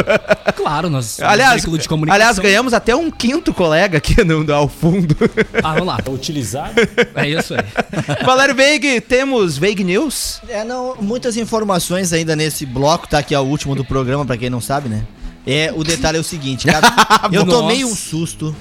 [0.56, 2.14] Claro, nós somos um Aliás, veículo de comunicação.
[2.14, 5.16] aliás, ganhamos até um quinto colega aqui no, ao fundo.
[5.62, 5.98] Ah, vamos lá.
[6.08, 6.74] Utilizado?
[7.14, 7.60] É isso aí.
[8.24, 10.40] Valério Veig, temos Veig News?
[10.48, 13.22] É, não, muitas informações ainda nesse bloco, tá?
[13.22, 15.04] Que é o último do programa, pra quem não sabe, né?
[15.46, 16.86] É, o detalhe é o seguinte, cara.
[17.32, 18.54] eu tomei um susto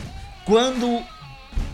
[0.46, 1.02] quando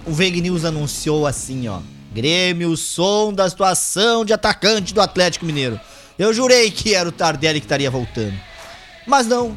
[0.05, 1.79] o Veg News anunciou assim, ó.
[2.13, 5.79] Grêmio, som da situação de atacante do Atlético Mineiro.
[6.17, 8.34] Eu jurei que era o Tardelli que estaria voltando.
[9.06, 9.56] Mas não.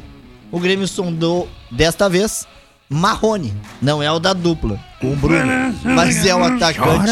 [0.51, 2.47] O Grêmio sondou, desta vez,
[2.89, 3.53] Marrone.
[3.81, 5.75] Não é o da dupla, com o Bruno.
[5.83, 7.11] Mas é o atacante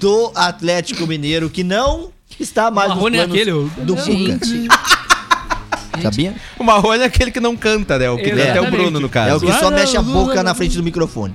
[0.00, 4.46] do Atlético Mineiro que não está mais Marrone é nos aquele, planos o- do Fuca.
[4.46, 4.68] Gente,
[6.02, 6.34] Sabia?
[6.58, 8.08] O Marrone é aquele que não canta, né?
[8.08, 8.50] O que Exatamente.
[8.50, 9.30] até o Bruno, no caso.
[9.30, 11.34] É o que só mexe a boca na frente do microfone.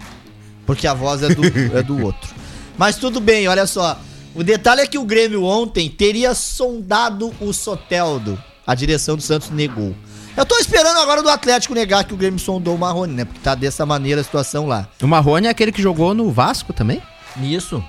[0.65, 1.45] Porque a voz é do,
[1.77, 2.29] é do outro.
[2.77, 3.99] Mas tudo bem, olha só.
[4.35, 8.41] O detalhe é que o Grêmio ontem teria sondado o Soteldo.
[8.65, 9.93] A direção do Santos negou.
[10.35, 13.25] Eu tô esperando agora do Atlético negar que o Grêmio sondou o Marrone, né?
[13.25, 14.87] Porque tá dessa maneira a situação lá.
[15.01, 17.01] O Marrone é aquele que jogou no Vasco também?
[17.41, 17.83] Isso.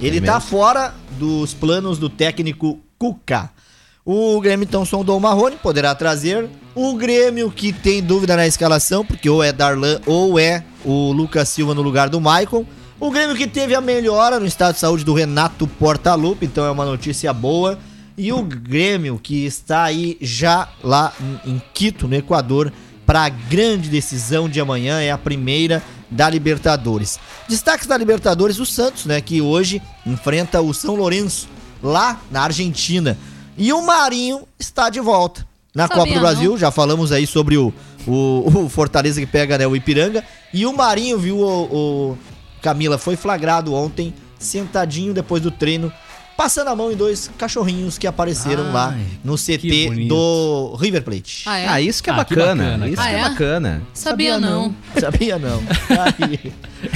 [0.00, 0.48] Ele É tá mesmo?
[0.48, 3.50] fora dos planos do técnico Cuca.
[4.04, 6.48] O Grêmio então sondou o Marrone, poderá trazer.
[6.74, 11.48] O Grêmio que tem dúvida na escalação, porque ou é Darlan ou é o Lucas
[11.48, 12.64] Silva no lugar do Maicon.
[13.00, 16.70] O Grêmio que teve a melhora no estado de saúde do Renato Portaluppi, então é
[16.70, 17.78] uma notícia boa.
[18.16, 21.12] E o Grêmio que está aí já lá
[21.46, 22.72] em- Quito, no Equador,
[23.06, 25.80] para a grande decisão de amanhã, é a primeira
[26.10, 27.20] da Libertadores.
[27.48, 31.46] Destaques da Libertadores, o Santos, né, que hoje enfrenta o São Lourenço
[31.80, 33.16] lá na Argentina.
[33.56, 36.58] E o Marinho está de volta na Sabia Copa do Brasil.
[36.58, 37.72] Já falamos aí sobre o,
[38.06, 40.24] o, o Fortaleza que pega né, o Ipiranga.
[40.52, 41.62] E o Marinho, viu, o,
[42.12, 42.18] o
[42.60, 45.92] Camila, foi flagrado ontem, sentadinho depois do treino,
[46.36, 51.02] passando a mão em dois cachorrinhos que apareceram lá Ai, no que CT do River
[51.02, 51.42] Plate.
[51.46, 51.66] Ah, é?
[51.66, 52.64] Ah, isso que é Ah, que bacana.
[52.64, 53.08] bacana, isso cara.
[53.10, 53.28] que é Ah, é?
[53.30, 53.82] bacana.
[53.92, 54.74] Sabia, não.
[55.00, 55.60] Sabia não.
[56.20, 56.52] Aí.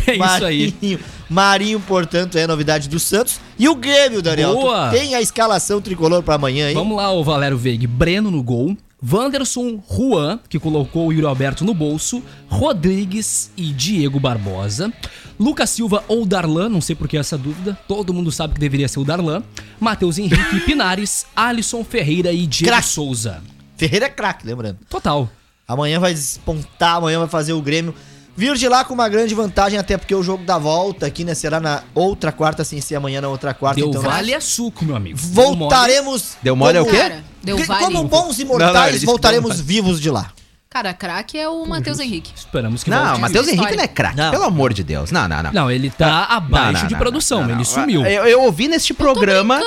[0.06, 0.74] É isso aí.
[0.80, 3.40] Marinho, Marinho, portanto, é novidade do Santos.
[3.58, 4.54] E o Grêmio, Daniel.
[4.54, 4.90] Boa.
[4.90, 6.74] tem a escalação tricolor pra amanhã, hein?
[6.74, 8.76] Vamos lá, o Valério Veig, Breno no gol.
[9.02, 12.22] Wanderson Juan, que colocou o Yuri Alberto no bolso.
[12.48, 14.92] Rodrigues e Diego Barbosa.
[15.38, 17.76] Lucas Silva ou Darlan, não sei por que essa dúvida.
[17.88, 19.42] Todo mundo sabe que deveria ser o Darlan.
[19.80, 22.88] Matheus Henrique Pinares, Alisson Ferreira e Diego Craque.
[22.88, 23.42] Souza.
[23.76, 24.78] Ferreira é craque, lembrando.
[24.88, 25.28] Total.
[25.66, 27.94] Amanhã vai despontar, amanhã vai fazer o Grêmio.
[28.34, 31.34] Vir de lá com uma grande vantagem, até porque o jogo da volta aqui, né?
[31.34, 33.80] Será na outra quarta, sem ser amanhã na outra quarta.
[33.80, 35.18] Deu então vale a suco, meu amigo.
[35.18, 36.36] Voltaremos.
[36.42, 37.12] Deu mole é o quê?
[37.42, 37.84] Deu vale.
[37.84, 40.32] Como bons Não, não, imortais, disse que voltaremos deu vivos de lá.
[40.72, 42.32] Cara, craque é o Matheus Henrique.
[42.34, 43.20] Esperamos que Não, volte.
[43.20, 43.60] Matheus História.
[43.60, 44.30] Henrique não é craque, Não.
[44.30, 45.10] pelo amor de Deus.
[45.10, 45.52] Não, não, não.
[45.52, 47.64] Não, ele tá abaixo Não, não, de não, produção, não, não, ele não.
[47.66, 48.06] sumiu.
[48.06, 49.60] Eu, eu ouvi neste programa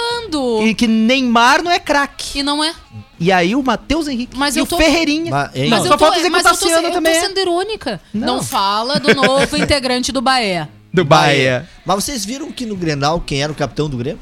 [0.64, 2.40] e que Neymar não é craque.
[2.40, 2.74] E não é.
[3.20, 5.30] E aí o Matheus Henrique Mas e eu o tô- Ferreirinha.
[5.30, 5.70] Mas, hein?
[5.70, 6.92] Não, Mas só eu tô, falta dizer que mas o eu tô, Tassiano se- eu
[6.94, 7.22] também tô é.
[7.22, 8.02] sendo irônica.
[8.14, 8.26] Não.
[8.38, 8.44] Não.
[8.44, 10.68] fala do novo integrante do Bahia.
[10.92, 11.70] do Bahia.
[11.86, 14.20] Mas vocês viram que no Grenal, quem era o capitão do Grêmio?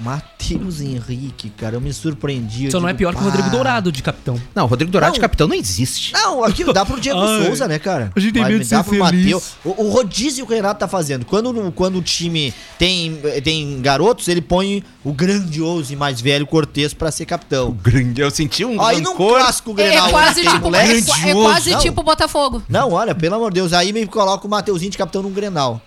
[0.00, 2.70] Matheus Henrique, cara, eu me surpreendi.
[2.70, 3.54] Só não é pior que o Rodrigo "Pá".
[3.54, 4.40] Dourado de capitão.
[4.54, 5.14] Não, o Rodrigo Dourado Não.
[5.14, 6.12] de capitão não existe.
[6.12, 8.12] Não, aqui dá pro Diego Ai, Souza, né, cara?
[8.14, 8.98] a gente tem medo me de ser feliz.
[9.00, 9.52] Mateus.
[9.64, 11.24] O, o rodízio que o Renato tá fazendo.
[11.26, 16.94] Quando, quando o time tem, tem garotos, ele põe o grandioso e mais velho Cortez
[16.94, 17.72] pra ser capitão.
[17.82, 20.10] Grande, eu senti um Aí num clássico É, Grenal.
[20.10, 20.98] quase tipo, é,
[21.30, 21.78] é quase Não.
[21.80, 22.62] tipo Botafogo.
[22.68, 25.80] Não, olha, pelo amor de Deus, aí me coloca o Mateuzinho de capitão num Grenal.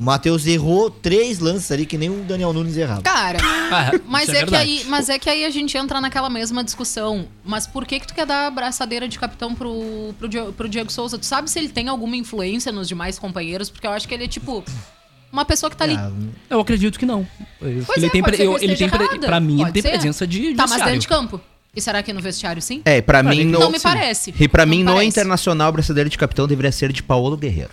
[0.00, 3.02] O Matheus errou três lances ali que nem o Daniel Nunes errava.
[3.02, 3.38] Cara,
[3.70, 6.62] Ah, mas isso é, que aí, mas é que aí a gente entra naquela mesma
[6.62, 7.26] discussão.
[7.44, 10.68] Mas por que que tu quer dar a braçadeira de capitão pro, pro, Di- pro
[10.68, 11.18] Diego Souza?
[11.18, 13.68] Tu sabe se ele tem alguma influência nos demais companheiros?
[13.70, 14.64] Porque eu acho que ele é tipo
[15.32, 15.96] uma pessoa que tá ali.
[15.96, 16.10] Ah,
[16.48, 17.26] Eu acredito que não.
[17.60, 19.40] Eu- Pois ele é, tem, pode pre- ser que eu- eu ele tem pre- pra
[19.40, 19.90] mim, ele Pode tem ser.
[19.90, 21.40] presença de Tá, mas dentro de campo.
[21.74, 22.80] E será que no vestiário sim?
[22.84, 24.32] É, pra Pra mim no, Não me parece.
[24.38, 25.08] E pra Não mim no parece.
[25.08, 27.70] Internacional, a braçadeira de capitão deveria ser de Paulo Guerreiro.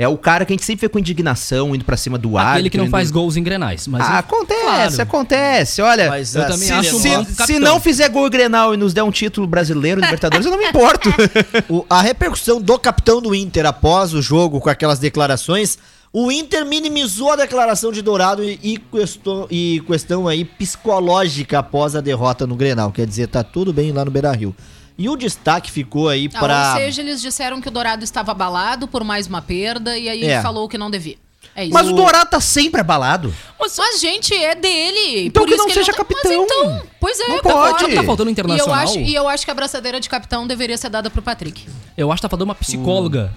[0.00, 2.52] É o cara que a gente sempre vê com indignação, indo pra cima do ar.
[2.52, 3.88] Aquele que não faz gols em grenais.
[3.88, 5.02] Mas Ah, acontece, Claro.
[5.02, 5.82] acontece.
[5.82, 8.72] Olha, Mas eu também se- acho um se- bom se, não fizer gol em Grenal
[8.72, 11.10] e nos der um título brasileiro, Libertadores, eu não me importo.
[11.68, 15.76] O- a repercussão do capitão do Inter após o jogo com aquelas declarações,
[16.12, 21.96] o Inter minimizou a declaração de Dourado e, e, questão, e questão aí psicológica após
[21.96, 22.92] a derrota no Grenal.
[22.92, 24.54] Quer dizer, tá tudo bem lá no Beira-Rio.
[24.98, 26.72] E o destaque ficou aí Ah, pra...
[26.72, 30.22] Ou seja, eles disseram que o Dourado estava abalado por mais uma perda e aí
[30.24, 30.34] É.
[30.34, 31.16] ele falou que não devia.
[31.54, 31.74] É isso.
[31.74, 33.34] Mas o Dourado tá sempre abalado.
[33.60, 35.26] Mas, gente, é dele.
[35.26, 36.44] Então por que isso não ele seja tá- Mas capitão.
[36.44, 37.84] então, pois é, Não tá pode.
[37.86, 38.74] que tá faltando no E eu, Internacional?
[38.84, 41.66] acho, e eu acho que a braçadeira de capitão deveria ser dada pro Patrick.
[41.96, 43.32] Eu acho que tá faltando uma psicóloga.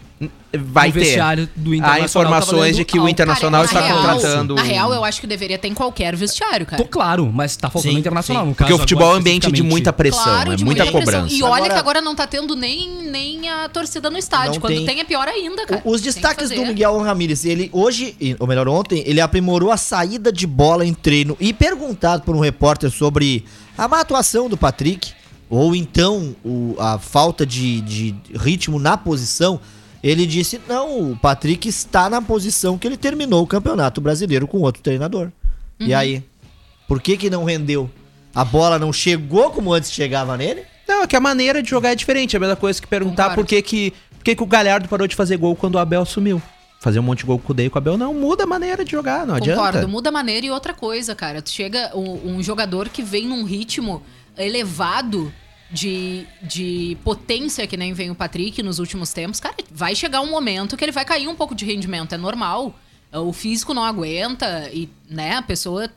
[0.54, 1.00] Vai no ter.
[1.00, 2.06] vestiário do Há Internacional.
[2.06, 4.54] informações tá de que o Internacional Cara, está real- contratando.
[4.54, 6.84] Na real, eu acho que deveria ter em qualquer vestiário, cara.
[6.84, 8.44] Tô claro, mas tá faltando Sim, no Internacional.
[8.44, 8.50] sim.
[8.50, 10.64] No Porque o caso, futebol é um agora, ambiente de muita pressão, Claro, é de
[10.64, 11.22] muita muita pressão.
[11.22, 11.34] cobrança.
[11.36, 14.54] E olha Agora- que agora não tá tendo nem, nem a torcida no estádio.
[14.56, 14.86] Não Quando tem.
[14.86, 15.00] tem.
[15.00, 15.82] é pior ainda, cara.
[15.84, 16.66] O- Os que destaques do.
[16.68, 20.94] Miguel Ramírez, ele hoje, e- ou melhor, ontem, ele aprimorou a saída de bola em
[20.94, 23.46] treino e perguntado por um repórter sobre
[23.78, 25.14] a má atuação do Patrick,
[25.50, 29.60] ou então o- a falta de, de ritmo na posição,
[30.04, 34.60] ele disse: não, o Patrick está na posição que ele terminou o campeonato brasileiro com
[34.60, 35.32] outro treinador.
[35.80, 35.88] Uhum.
[35.88, 36.24] E aí?
[36.88, 37.90] Por que, que não rendeu?
[38.34, 40.64] A bola não chegou como antes chegava nele?
[40.88, 42.36] Não, é que a maneira de jogar é diferente.
[42.36, 43.42] É a mesma coisa que perguntar Concordo.
[43.44, 46.06] por que, que, por que, que o Galhardo parou de fazer gol quando o Abel
[46.06, 46.42] sumiu.
[46.82, 48.12] Fazer um monte de gol com o e com o Abel, não.
[48.12, 49.88] Muda a maneira de jogar, não Concordo, adianta.
[49.88, 51.40] muda a maneira e outra coisa, cara.
[51.40, 54.02] Tu chega um, um jogador que vem num ritmo
[54.36, 55.32] elevado
[55.70, 60.32] de, de potência, que nem vem o Patrick nos últimos tempos, cara, vai chegar um
[60.32, 62.74] momento que ele vai cair um pouco de rendimento, é normal.
[63.14, 65.88] O físico não aguenta e, né, a pessoa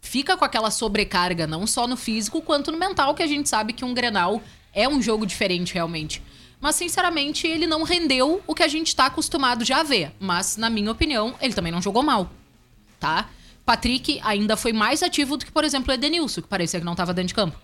[0.00, 3.74] fica com aquela sobrecarga, não só no físico, quanto no mental, que a gente sabe
[3.74, 4.40] que um Grenal
[4.72, 6.22] é um jogo diferente realmente.
[6.62, 10.12] Mas, sinceramente, ele não rendeu o que a gente tá acostumado já a ver.
[10.18, 12.30] Mas, na minha opinião, ele também não jogou mal
[13.02, 13.28] tá?
[13.66, 16.94] Patrick ainda foi mais ativo do que, por exemplo, o Edenilson, que parecia que não
[16.94, 17.58] tava dentro de campo.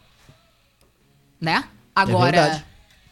[1.40, 1.62] Né?
[1.94, 2.64] Agora, verdade.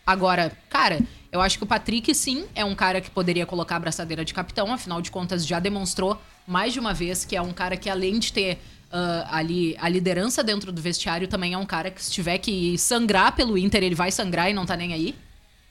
[0.05, 0.99] agora, cara,
[1.31, 4.35] eu acho que o Patrick sim é um cara que poderia colocar a braçadeira de
[4.35, 7.89] capitão, afinal de contas já demonstrou mais de uma vez que é um cara que
[7.89, 8.59] além de ter
[8.91, 12.77] ah, ali a liderança dentro do vestiário, também é um cara que se tiver que
[12.77, 15.15] sangrar pelo Inter, ele vai sangrar e não tá nem aí,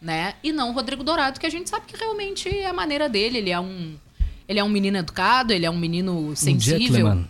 [0.06, 0.36] né?
[0.44, 3.40] E não o Rodrigo Dourado, que a gente sabe que realmente é a maneira dele,
[3.40, 3.96] ele é um
[4.48, 6.80] ele é um menino educado, ele é um menino Um sensível.
[6.80, 7.28] gentleman.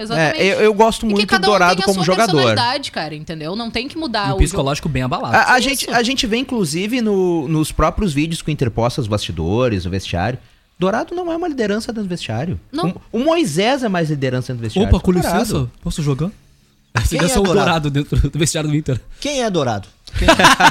[0.00, 0.40] Exatamente.
[0.40, 2.32] É, eu, eu gosto muito do um Dourado tem a como sua jogador.
[2.36, 3.56] personalidade, cara, entendeu?
[3.56, 4.42] Não tem que mudar E o o jogo.
[4.44, 5.34] psicológico bem abalado.
[5.36, 9.86] A, a gente, a gente vê, inclusive, no- nos próprios vídeos que interposta os bastidores,
[9.86, 10.38] o vestiário.
[10.78, 12.60] Dourado não é uma liderança dentro do vestiário.
[12.70, 12.90] Não.
[13.10, 14.94] O, o Moisés é mais liderança dentro do vestiário.
[14.94, 16.30] Opa, com licença, posso jogar?
[16.94, 17.54] Você Quem é Dourado?
[17.54, 19.00] dourado dentro do vestiário do Inter.
[19.20, 19.88] Quem é Dourado?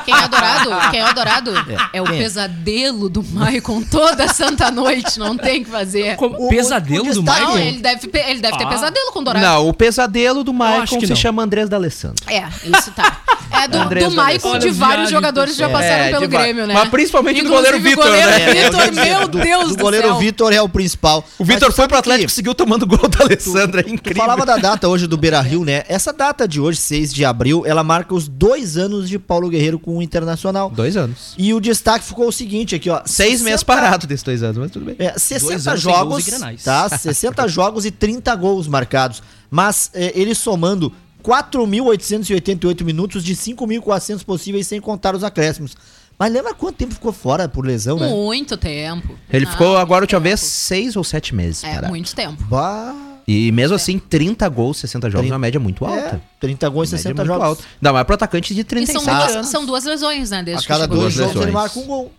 [0.05, 0.69] Quem é adorado?
[0.91, 1.53] Quem é adorado?
[1.93, 2.23] É, o Quem é?
[2.23, 6.15] pesadelo do Maicon toda santa noite, não tem o que fazer.
[6.15, 7.57] Como- O- pesadelo o do Não, Michael?
[7.59, 8.67] ele deve, ele deve ter Ah.
[8.69, 9.45] pesadelo com o Dourado.
[9.45, 11.15] Não, o pesadelo do Maicon se não.
[11.15, 12.23] chama Andrés D'Alessandro.
[12.27, 13.21] É, isso tá.
[13.49, 16.73] É do, Andrés do Maicon de vários jogadores que já passaram É, pelo Grêmio, né?
[16.73, 18.63] mas principalmente do goleiro Inclusive, Vitor, o goleiro né?
[18.63, 20.17] Vitor, É, meu do- Deus do do, goleiro céu.
[20.17, 21.23] Vitor é o principal.
[21.39, 23.79] O Vitor foi pro Atlético e seguiu tomando gol do Alessandro.
[23.79, 24.21] É Tu incrível.
[24.21, 25.83] falava da data hoje do Beira Rio, né?
[25.87, 29.77] Essa data de hoje, 6 de abril, ela marca os dois anos de Paulo Guerreiro
[29.77, 30.69] com o Internacional.
[30.69, 31.35] Dois anos.
[31.37, 33.01] E o destaque ficou o seguinte aqui, ó.
[33.05, 34.95] Seis 60 meses parado desses dois anos, mas tudo bem.
[34.97, 36.89] É, 60 anos sem gols jogos, e tá?
[36.89, 39.21] 60 jogos e 30 gols marcados.
[39.51, 40.91] Mas é, ele somando
[41.23, 45.75] 4.888 minutos de 5.400 possíveis, sem contar os acréscimos.
[46.17, 48.07] Mas lembra quanto tempo ficou fora por lesão, né?
[48.09, 49.15] Muito tempo.
[49.31, 51.89] Ele Não, ficou agora, a última vez, seis ou sete meses É, parado.
[51.89, 52.43] muito tempo.
[52.45, 52.95] Bah,
[53.27, 55.33] E mesmo assim, 30 gols, 60 jogos, é 30.
[55.33, 56.15] uma média muito alta.
[56.15, 57.45] é, 30 gols e Média 60 muito jogos.
[57.45, 57.63] alta.
[57.81, 59.47] Não, mas pro atacante de E 36 são duas, anos.
[59.49, 60.39] são duas lesões, né?
[60.39, 61.43] A Desde que cada dois jogos jogo.
[61.43, 61.53] ele lesões.
[61.53, 62.13] marca um gol.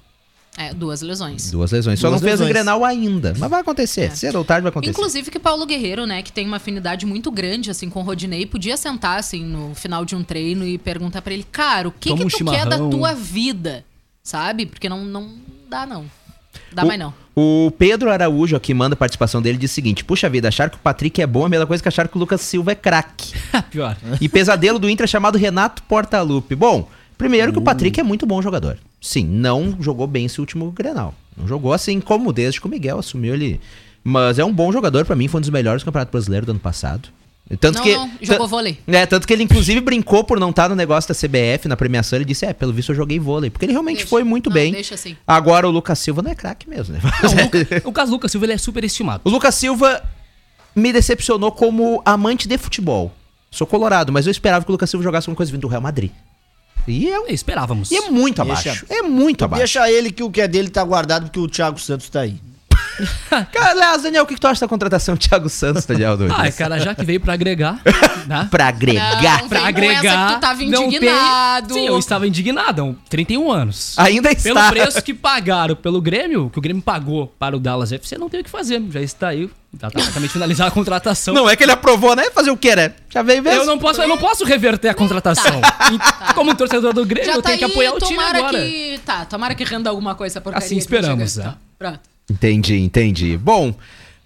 [0.56, 1.50] É, duas lesões.
[1.52, 2.00] Duas lesões.
[2.00, 2.50] Só Duas não fez lesões.
[2.50, 3.32] o Grenal ainda.
[3.38, 4.00] Mas vai acontecer.
[4.02, 4.10] É.
[4.10, 4.90] Cedo ou tarde vai acontecer.
[4.90, 8.44] Inclusive que Paulo Guerreiro, né, que tem uma afinidade muito grande assim com o Rodinei,
[8.44, 12.08] podia sentar assim no final de um treino e perguntar pra ele, cara, o que
[12.08, 13.84] Toma que um tu quer da tua vida?
[14.22, 14.66] Sabe?
[14.66, 15.30] Porque não não
[15.70, 16.04] dá não.
[16.72, 17.14] Dá O- mais não.
[17.40, 20.74] O Pedro Araújo aqui manda a participação dele diz o seguinte: Puxa vida, achar que
[20.74, 22.74] o Patrick é bom é a mesma coisa que achar que o Lucas Silva é
[22.74, 23.32] craque.
[23.70, 23.96] Pior.
[24.20, 26.56] E pesadelo do Inter é chamado Renato Portaluppi.
[26.56, 28.76] Bom, primeiro que o Patrick é muito bom jogador.
[29.00, 31.14] Sim, não jogou bem esse último Grenal.
[31.36, 33.60] Não jogou assim como desde que o Miguel assumiu ele.
[34.02, 36.50] Mas é um bom jogador pra mim, foi um dos melhores do Campeonato Brasileiro do
[36.50, 37.08] ano passado.
[37.56, 38.78] Tanto não, que, não, jogou vôlei.
[38.86, 42.18] É, tanto que ele inclusive brincou por não estar no negócio da CBF, na premiação,
[42.18, 44.10] ele disse, é, pelo visto eu joguei vôlei, porque ele realmente Deixa.
[44.10, 44.72] foi muito Não, bem.
[44.72, 45.16] deixa assim.
[45.26, 47.00] Agora o Lucas Silva não é craque mesmo, né?
[47.22, 49.22] Não, o, Luca- o caso Lucas Silva ele é super estimado.
[49.24, 50.02] O Lucas Silva
[50.76, 53.12] me decepcionou como amante de futebol.
[53.50, 55.80] Sou colorado, mas eu esperava que o Lucas Silva jogasse alguma coisa vindo do Real
[55.80, 56.10] Madrid.
[56.86, 57.90] E é, Esperávamos.
[57.90, 58.86] e é muito Deixa- abaixo.
[58.90, 59.60] É muito abaixo.
[59.60, 62.36] Deixa ele que o que é dele tá guardado porque o Thiago Santos tá aí.
[63.52, 66.16] Cara, aliás, Daniel, o que que tu acha da contratação do Thiago Santos, Daniel?
[66.16, 66.34] Nunes?
[66.36, 67.80] Ah, cara, já que veio pra agregar,
[68.26, 68.48] né?
[68.50, 69.40] Pra agregar.
[69.42, 70.28] Não, Pra agregar.
[70.28, 71.74] que tu tava não tem- indignado.
[71.74, 72.96] Sim, eu estava indignado.
[73.06, 73.94] há 31 anos.
[73.98, 74.52] Ainda está.
[74.54, 78.28] Pelo preço que pagaram pelo Grêmio, que o Grêmio pagou para o Dallas FC, não
[78.28, 78.82] tem o que fazer.
[78.90, 79.48] Já está aí.
[79.74, 81.34] Já tá praticamente finalizada a contratação.
[81.34, 82.30] Não é que ele aprovou, né?
[82.30, 82.94] Fazer o quê, né?
[83.10, 83.60] Já veio mesmo.
[83.60, 85.60] eu não posso, eu não posso reverter a contratação.
[85.92, 88.38] E Como torcedor do Grêmio, Já eu tá tenho que aí, apoiar o time tomara
[88.38, 88.58] agora.
[88.62, 89.00] que.
[89.04, 91.54] Tá, tomara que renda alguma coisa por Assim esperamos, né?
[91.78, 92.00] Pronto.
[92.30, 93.36] Entendi, entendi.
[93.36, 93.74] Bom,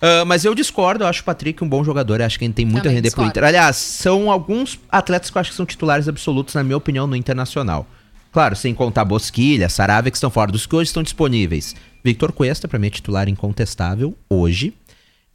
[0.01, 2.53] ah, mas eu discordo, eu acho o Patrick um bom jogador, eu acho que ele
[2.53, 3.31] tem muito a Também render pro discordo.
[3.31, 3.45] Inter.
[3.45, 7.15] Aliás, são alguns atletas que eu acho que são titulares absolutos, na minha opinião, no
[7.15, 7.87] Internacional.
[8.33, 11.77] Claro, sem contar Bosquilha, Saravia, que estão fora dos que hoje estão disponíveis.
[12.03, 14.75] Victor Cuesta, pra mim, é titular incontestável hoje.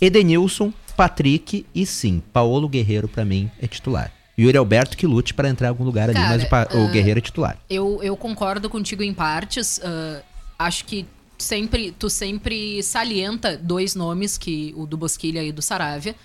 [0.02, 4.12] Edenilson, Patrick e sim, Paulo Guerreiro, pra mim, é titular.
[4.38, 6.86] Yuri Alberto que lute pra entrar em algum lugar ali, Cara, mas o, Pa- o
[6.86, 7.58] ah, Guerreiro é titular.
[7.70, 9.80] Eu, eu concordo contigo em partes.
[9.84, 10.22] ah,
[10.60, 11.06] acho que
[11.38, 16.16] sempre tu sempre salienta dois nomes, que o do Bosquilha e do Saravia.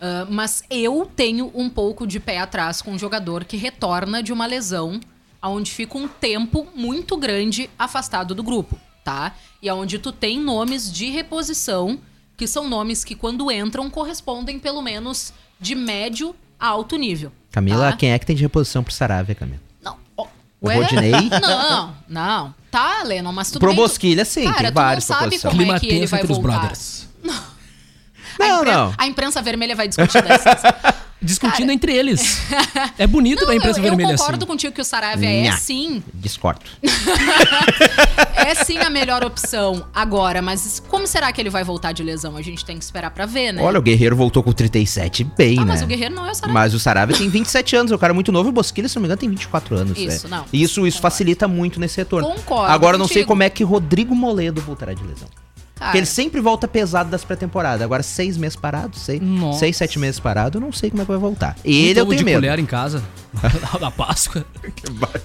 [0.00, 4.32] Ah, mas eu tenho um pouco de pé atrás com um jogador que retorna de
[4.32, 4.98] uma lesão,
[5.42, 9.34] onde fica um tempo muito grande afastado do grupo, tá?
[9.62, 11.98] E onde tu tem nomes de reposição,
[12.36, 17.30] que são nomes que quando entram correspondem pelo menos de médio a alto nível.
[17.50, 17.96] Camila, tá?
[17.96, 19.60] quem é que tem de reposição pro Saravia, Camila?
[20.62, 20.74] Ué?
[20.76, 21.12] Rodinei?
[21.40, 22.54] Não, não.
[22.70, 23.76] Tá, Lennon, mas tudo Pro bem.
[23.76, 25.50] tu- Bosquilha, sim, Cara, tem tu vários não sabe posição.
[25.50, 26.58] como Clima é que ele tenso vai entre os voltar.
[26.58, 27.08] brothers.
[28.38, 28.94] A, Não, impren- não.
[28.96, 30.60] a imprensa vermelha vai discutir dessas.
[31.22, 32.40] Discutindo Cara- entre eles.
[32.98, 34.46] É bonito Não, da eu, imprensa eu vermelha concordo assim.
[34.46, 35.56] contigo que o Saravia é Nha.
[35.56, 36.60] sim, Discordo.
[38.36, 42.36] é sim a melhor opção agora, mas como será que ele vai voltar de lesão?
[42.36, 43.62] A gente tem que esperar pra ver, né?
[43.62, 45.66] Olha, o Guerreiro voltou com 37 bem, ah, né?
[45.68, 46.54] mas o Guerreiro não é o Saravia.
[46.54, 48.96] Mas o Saravia tem 27 anos, é um cara muito novo e o Bosquilha, se
[48.96, 49.98] não me engano, tem 24 anos.
[49.98, 50.36] Isso, né?
[50.38, 50.44] não.
[50.52, 51.02] E Isso, isso Concordo.
[51.02, 52.28] facilita muito nesse retorno.
[52.28, 55.28] Concordo Agora eu não sei como é que Rodrigo Moledo voltará de lesão.
[55.80, 57.80] Cara, Porque ele sempre volta pesado das pré-temporadas.
[57.80, 59.60] Agora, seis meses parado, seis, Nossa.
[59.60, 61.56] seis, sete meses parado, eu não sei como é que vai voltar.
[61.64, 62.36] Um Ele eu ovo tenho de medo.
[62.36, 63.02] colher em casa.
[63.80, 64.44] da Páscoa.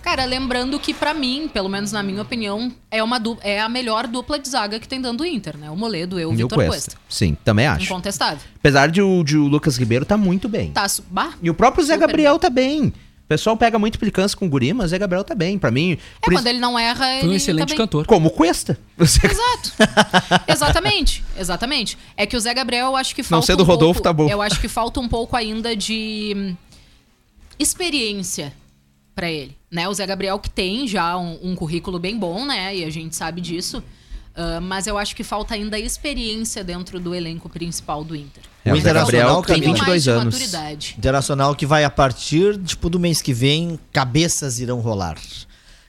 [0.02, 3.68] Cara, lembrando que pra mim, pelo menos na minha opinião, é uma du- é a
[3.68, 5.70] melhor dupla de zaga que tem dando o Inter, né?
[5.72, 6.72] O Moledo e o E o Vitor Cuesta.
[6.92, 6.96] Cuesta.
[7.10, 7.84] Sim, também acho.
[7.86, 8.40] Incontestável.
[8.60, 10.72] Apesar de o, de o Lucas Ribeiro tá muito bem.
[10.72, 12.94] Tá, bah, E o próprio Zé Gabriel tá bem.
[13.26, 15.58] O pessoal pega muito implicância com o Guri, mas o Zé Gabriel tá bem.
[15.58, 17.78] Pra mim, É, quando isso- ele não erra, ele Foi um excelente tá bem.
[17.78, 18.06] cantor.
[18.06, 18.78] como Cuesta.
[18.96, 19.72] Você- Exato.
[20.48, 21.98] exatamente, exatamente.
[22.16, 23.48] É que o Zé Gabriel, eu acho que falta.
[23.48, 24.30] sendo um Rodolfo, pouco, tá bom.
[24.30, 26.56] Eu acho que falta um pouco ainda de hum,
[27.58, 28.54] experiência
[29.16, 29.56] pra ele.
[29.72, 29.88] Né?
[29.90, 32.76] O Zé Gabriel que tem já um, um currículo bem bom, né?
[32.76, 33.84] E a gente sabe disso.
[34.36, 38.44] Ah, mas eu acho que falta ainda experiência dentro do elenco principal do Inter.
[38.66, 39.70] É, o Internacional tem também.
[39.74, 40.26] 22 mais de anos.
[40.26, 40.96] maturidade.
[40.98, 45.16] Internacional que vai a partir, tipo, do mês que vem, cabeças irão rolar.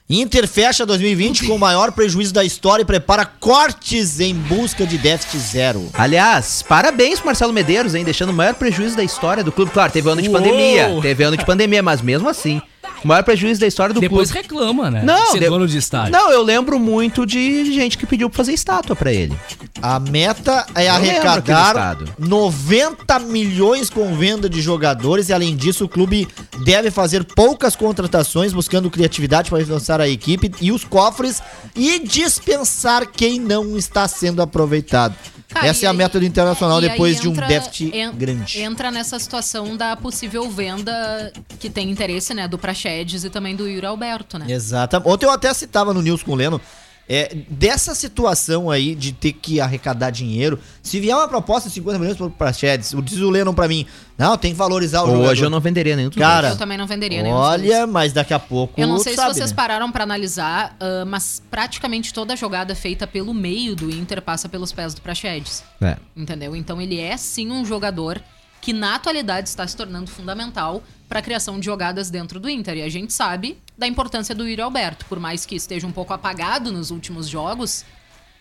[0.09, 4.97] Inter fecha 2020 com o maior prejuízo da história e prepara cortes em busca de
[4.97, 5.89] déficit zero.
[5.93, 8.05] Aliás, parabéns pro Marcelo Medeiros, hein?
[8.05, 9.69] Deixando o maior prejuízo da história do clube.
[9.71, 10.37] Claro, teve ano de Uou!
[10.37, 10.97] pandemia.
[11.01, 12.61] Teve ano de pandemia, mas mesmo assim,
[13.03, 14.43] o maior prejuízo da história do Depois clube.
[14.47, 15.01] reclama, né?
[15.03, 16.11] Não, Ser de- dono de estádio.
[16.11, 19.37] Não, eu lembro muito de gente que pediu pra fazer estátua pra ele.
[19.81, 22.05] A meta é Eu arrecadar estado.
[22.17, 26.27] 90 milhões com venda de jogadores e além disso o clube
[26.65, 31.41] deve fazer poucas contratações buscando criatividade para financiar a equipe e os cofres
[31.75, 35.15] e dispensar quem não está sendo aproveitado.
[35.49, 38.61] Cara, Essa é a aí- meta do Internacional depois de um entra- déficit en- grande.
[38.61, 43.67] Entra nessa situação da possível venda que tem interesse, né, do Praxedes e também do
[43.67, 44.45] Yuri Alberto, né?
[44.49, 45.01] Exato.
[45.05, 46.61] Ontem eu até citava no News com o Leno.
[47.09, 51.99] É, dessa situação aí de ter que arrecadar dinheiro, se vier uma proposta de 50
[51.99, 53.85] milhões para Praxedes, diz o Lennon pra mim,
[54.17, 55.29] não, tem que valorizar o jogador.
[55.29, 57.33] Hoje eu não venderia nenhum dos Cara, Eu também não venderia nenhum.
[57.33, 58.73] Olha, mas daqui a pouco.
[58.79, 59.55] Eu não sei sabe, se vocês né?
[59.55, 64.73] pararam pra analisar, ah, mas praticamente toda jogada feita pelo meio do Inter passa pelos
[64.73, 65.63] pés do Praxedes.
[65.79, 65.95] É.
[66.13, 66.57] Entendeu?
[66.57, 68.21] Então ele é sim um jogador
[68.61, 72.77] que na atualidade está se tornando fundamental para a criação de jogadas dentro do Inter.
[72.77, 75.05] E a gente sabe da importância do Yuri Alberto.
[75.05, 77.85] Por mais que esteja um pouco apagado nos últimos jogos,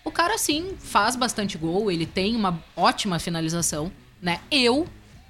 [0.05, 4.41] o cara sim faz bastante gol, ele tem uma ótima finalização, né?
[4.51, 4.87] Eu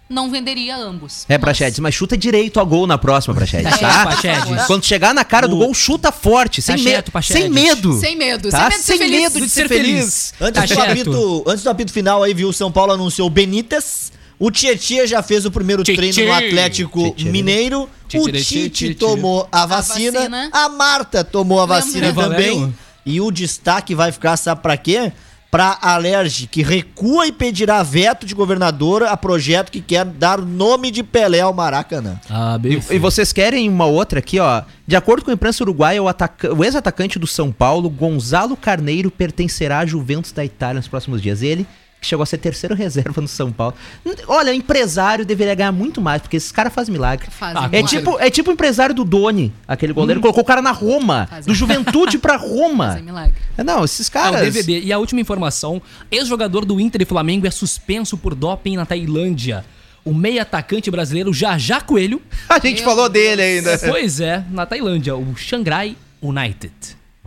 [0.09, 1.24] não venderia ambos.
[1.28, 4.07] É, Mas- Praxedes, mas chuta direito a gol na próxima, Praxedes, É, tá?
[4.07, 4.64] Praxedes.
[4.66, 7.03] Quando chegar na cara do O- gol, chuta forte, sem, Tá me...
[7.03, 7.43] Praxedes.
[7.43, 7.93] sem medo.
[7.99, 8.70] Sem medo, Tá?
[8.70, 9.20] sem medo de ser feliz.
[9.34, 10.34] medo de ser feliz.
[10.41, 12.49] Antes, Tá do apito, antes do apito final aí, viu?
[12.49, 14.12] O São Paulo anunciou o Benítez.
[14.39, 16.12] O Tietchan já fez o primeiro Tietchan.
[16.12, 17.30] treino no Atlético Tietchan.
[17.30, 17.89] Mineiro.
[18.14, 20.18] O Tite tomou a vacina.
[20.20, 20.49] vacina.
[20.53, 22.30] A Marta tomou a vacina Lembrando.
[22.32, 22.74] também.
[23.05, 25.12] E o destaque vai ficar, sabe pra quê?
[25.51, 30.91] Pra Alerj, que recua e pedirá veto de governadora a projeto que quer dar nome
[30.91, 32.20] de Pelé ao Maracanã.
[32.28, 34.62] Ah, bem E vocês querem uma outra aqui, ó?
[34.87, 39.78] De acordo com a imprensa uruguaia, o, o ex-atacante do São Paulo, Gonzalo Carneiro, pertencerá
[39.78, 41.43] à Juventus da Itália nos próximos dias.
[41.43, 41.66] Ele,
[42.07, 43.74] chegou a ser terceiro reserva no São Paulo.
[44.28, 47.28] Olha, empresário deveria ganhar muito mais, porque esses caras fazem milagre.
[47.30, 47.98] Fazem Ah, É milagre.
[47.98, 51.52] tipo, é tipo o empresário do Doni, aquele goleiro, colocou o cara na Roma, Fazem.
[51.52, 52.88] do Juventude pra Roma.
[52.88, 53.34] Fazem milagre.
[53.59, 54.40] É, Não, esses caras.
[54.40, 54.80] o DVB.
[54.84, 55.80] E a última informação:
[56.11, 59.64] ex-jogador do Inter e Flamengo é suspenso por doping na Tailândia.
[60.04, 62.22] O meio atacante brasileiro Jajá Coelho.
[62.48, 63.24] A gente Meu falou Deus.
[63.26, 63.76] dele ainda.
[63.78, 66.72] pois é, na Tailândia, o Shanghai United.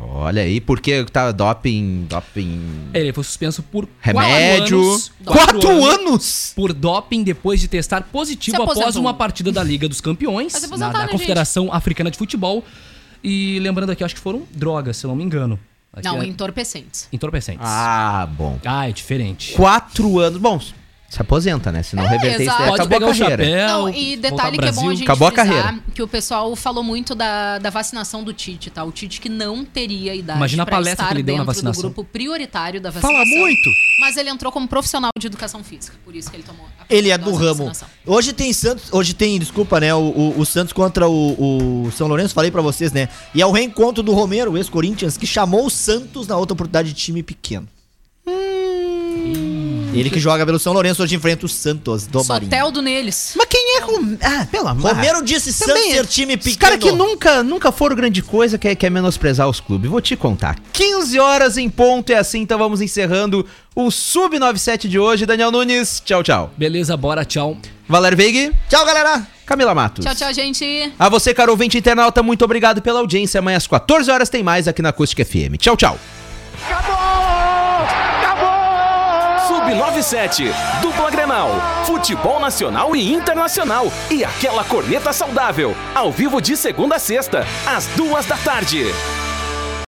[0.02, 2.62] Olha aí, porque tá doping, doping,
[2.93, 4.82] Ele foi suspenso por remédio.
[4.82, 5.12] quatro anos.
[5.26, 6.54] Quatro anos?
[6.56, 10.89] Por doping depois de testar positivo após uma partida da Liga dos Campeões, se na,
[10.91, 12.64] da né, Confederação Africana de Futebol.
[13.24, 15.60] E lembrando aqui, acho que foram drogas, se eu não me engano.
[15.91, 17.08] Aqui Não, é- entorpecentes.
[17.12, 17.66] entorpecentes.
[17.66, 18.60] Ah, bom.
[18.64, 19.54] Ah, é diferente.
[19.54, 20.39] Quatro anos.
[20.39, 20.60] Bom,
[21.10, 21.82] se aposenta, né?
[21.82, 23.43] Se não reverter isso, daí acabou pegar a o carreira.
[23.43, 23.68] chapéu.
[23.68, 25.80] Não, e detalhe que é bom a gente Acabou a carreira.
[25.95, 28.84] que o pessoal falou muito da, da vacinação do Tite, tá?
[28.84, 31.43] O Tite que não teria idade Imagina a pra palestra estar que ele deu na
[31.43, 31.82] dentro do vacinação.
[31.91, 33.12] grupo prioritário da vacinação.
[33.26, 33.70] Fala muito.
[33.99, 37.10] Mas ele entrou como profissional de educação física, por isso que ele tomou a Ele
[37.10, 37.66] é do ramo.
[37.66, 37.88] vacinação.
[38.05, 39.93] Hoje tem Santos, hoje tem, desculpa, né?
[39.95, 43.10] O, o- o Santos contra o, o São Lourenço, falei pra vocês, né?
[43.34, 46.89] E é o reencontro do Romero, o ex-Corinthians, que chamou o Santos na outra oportunidade
[46.89, 47.68] de time pequeno.
[49.94, 52.52] Ele que joga pelo São Lourenço hoje enfrenta o Santos do Marinho.
[52.52, 53.34] Soteldo neles.
[53.36, 54.18] Mas quem é Romero?
[54.22, 54.92] Ah, pelo amor.
[54.94, 56.60] Romero disse Santos ser time Os pequeno.
[56.60, 59.90] caras que nunca, nunca foram grande coisa quer, quer menosprezar os clubes.
[59.90, 60.58] Vou te contar.
[60.74, 65.26] 15 horas em ponto é assim, então vamos encerrando o Sub97 de hoje.
[65.26, 66.52] Daniel Nunes, tchau, tchau.
[66.56, 67.58] Beleza, bora, tchau.
[67.88, 69.28] Valério Veig, Tchau, galera!
[69.44, 70.06] Camila Matos.
[70.06, 70.94] Tchau, tchau, gente.
[71.00, 73.40] A você, caro ouvinte internauta, muito obrigado pela audiência.
[73.40, 75.58] Amanhã às 14 horas tem mais aqui na Acústica FM.
[75.58, 75.98] Tchau, tchau.
[79.50, 81.50] Sub97, dupla Grenal,
[81.84, 83.91] futebol nacional e internacional.
[84.12, 88.86] E aquela corneta saudável, ao vivo de segunda a sexta, às duas da tarde.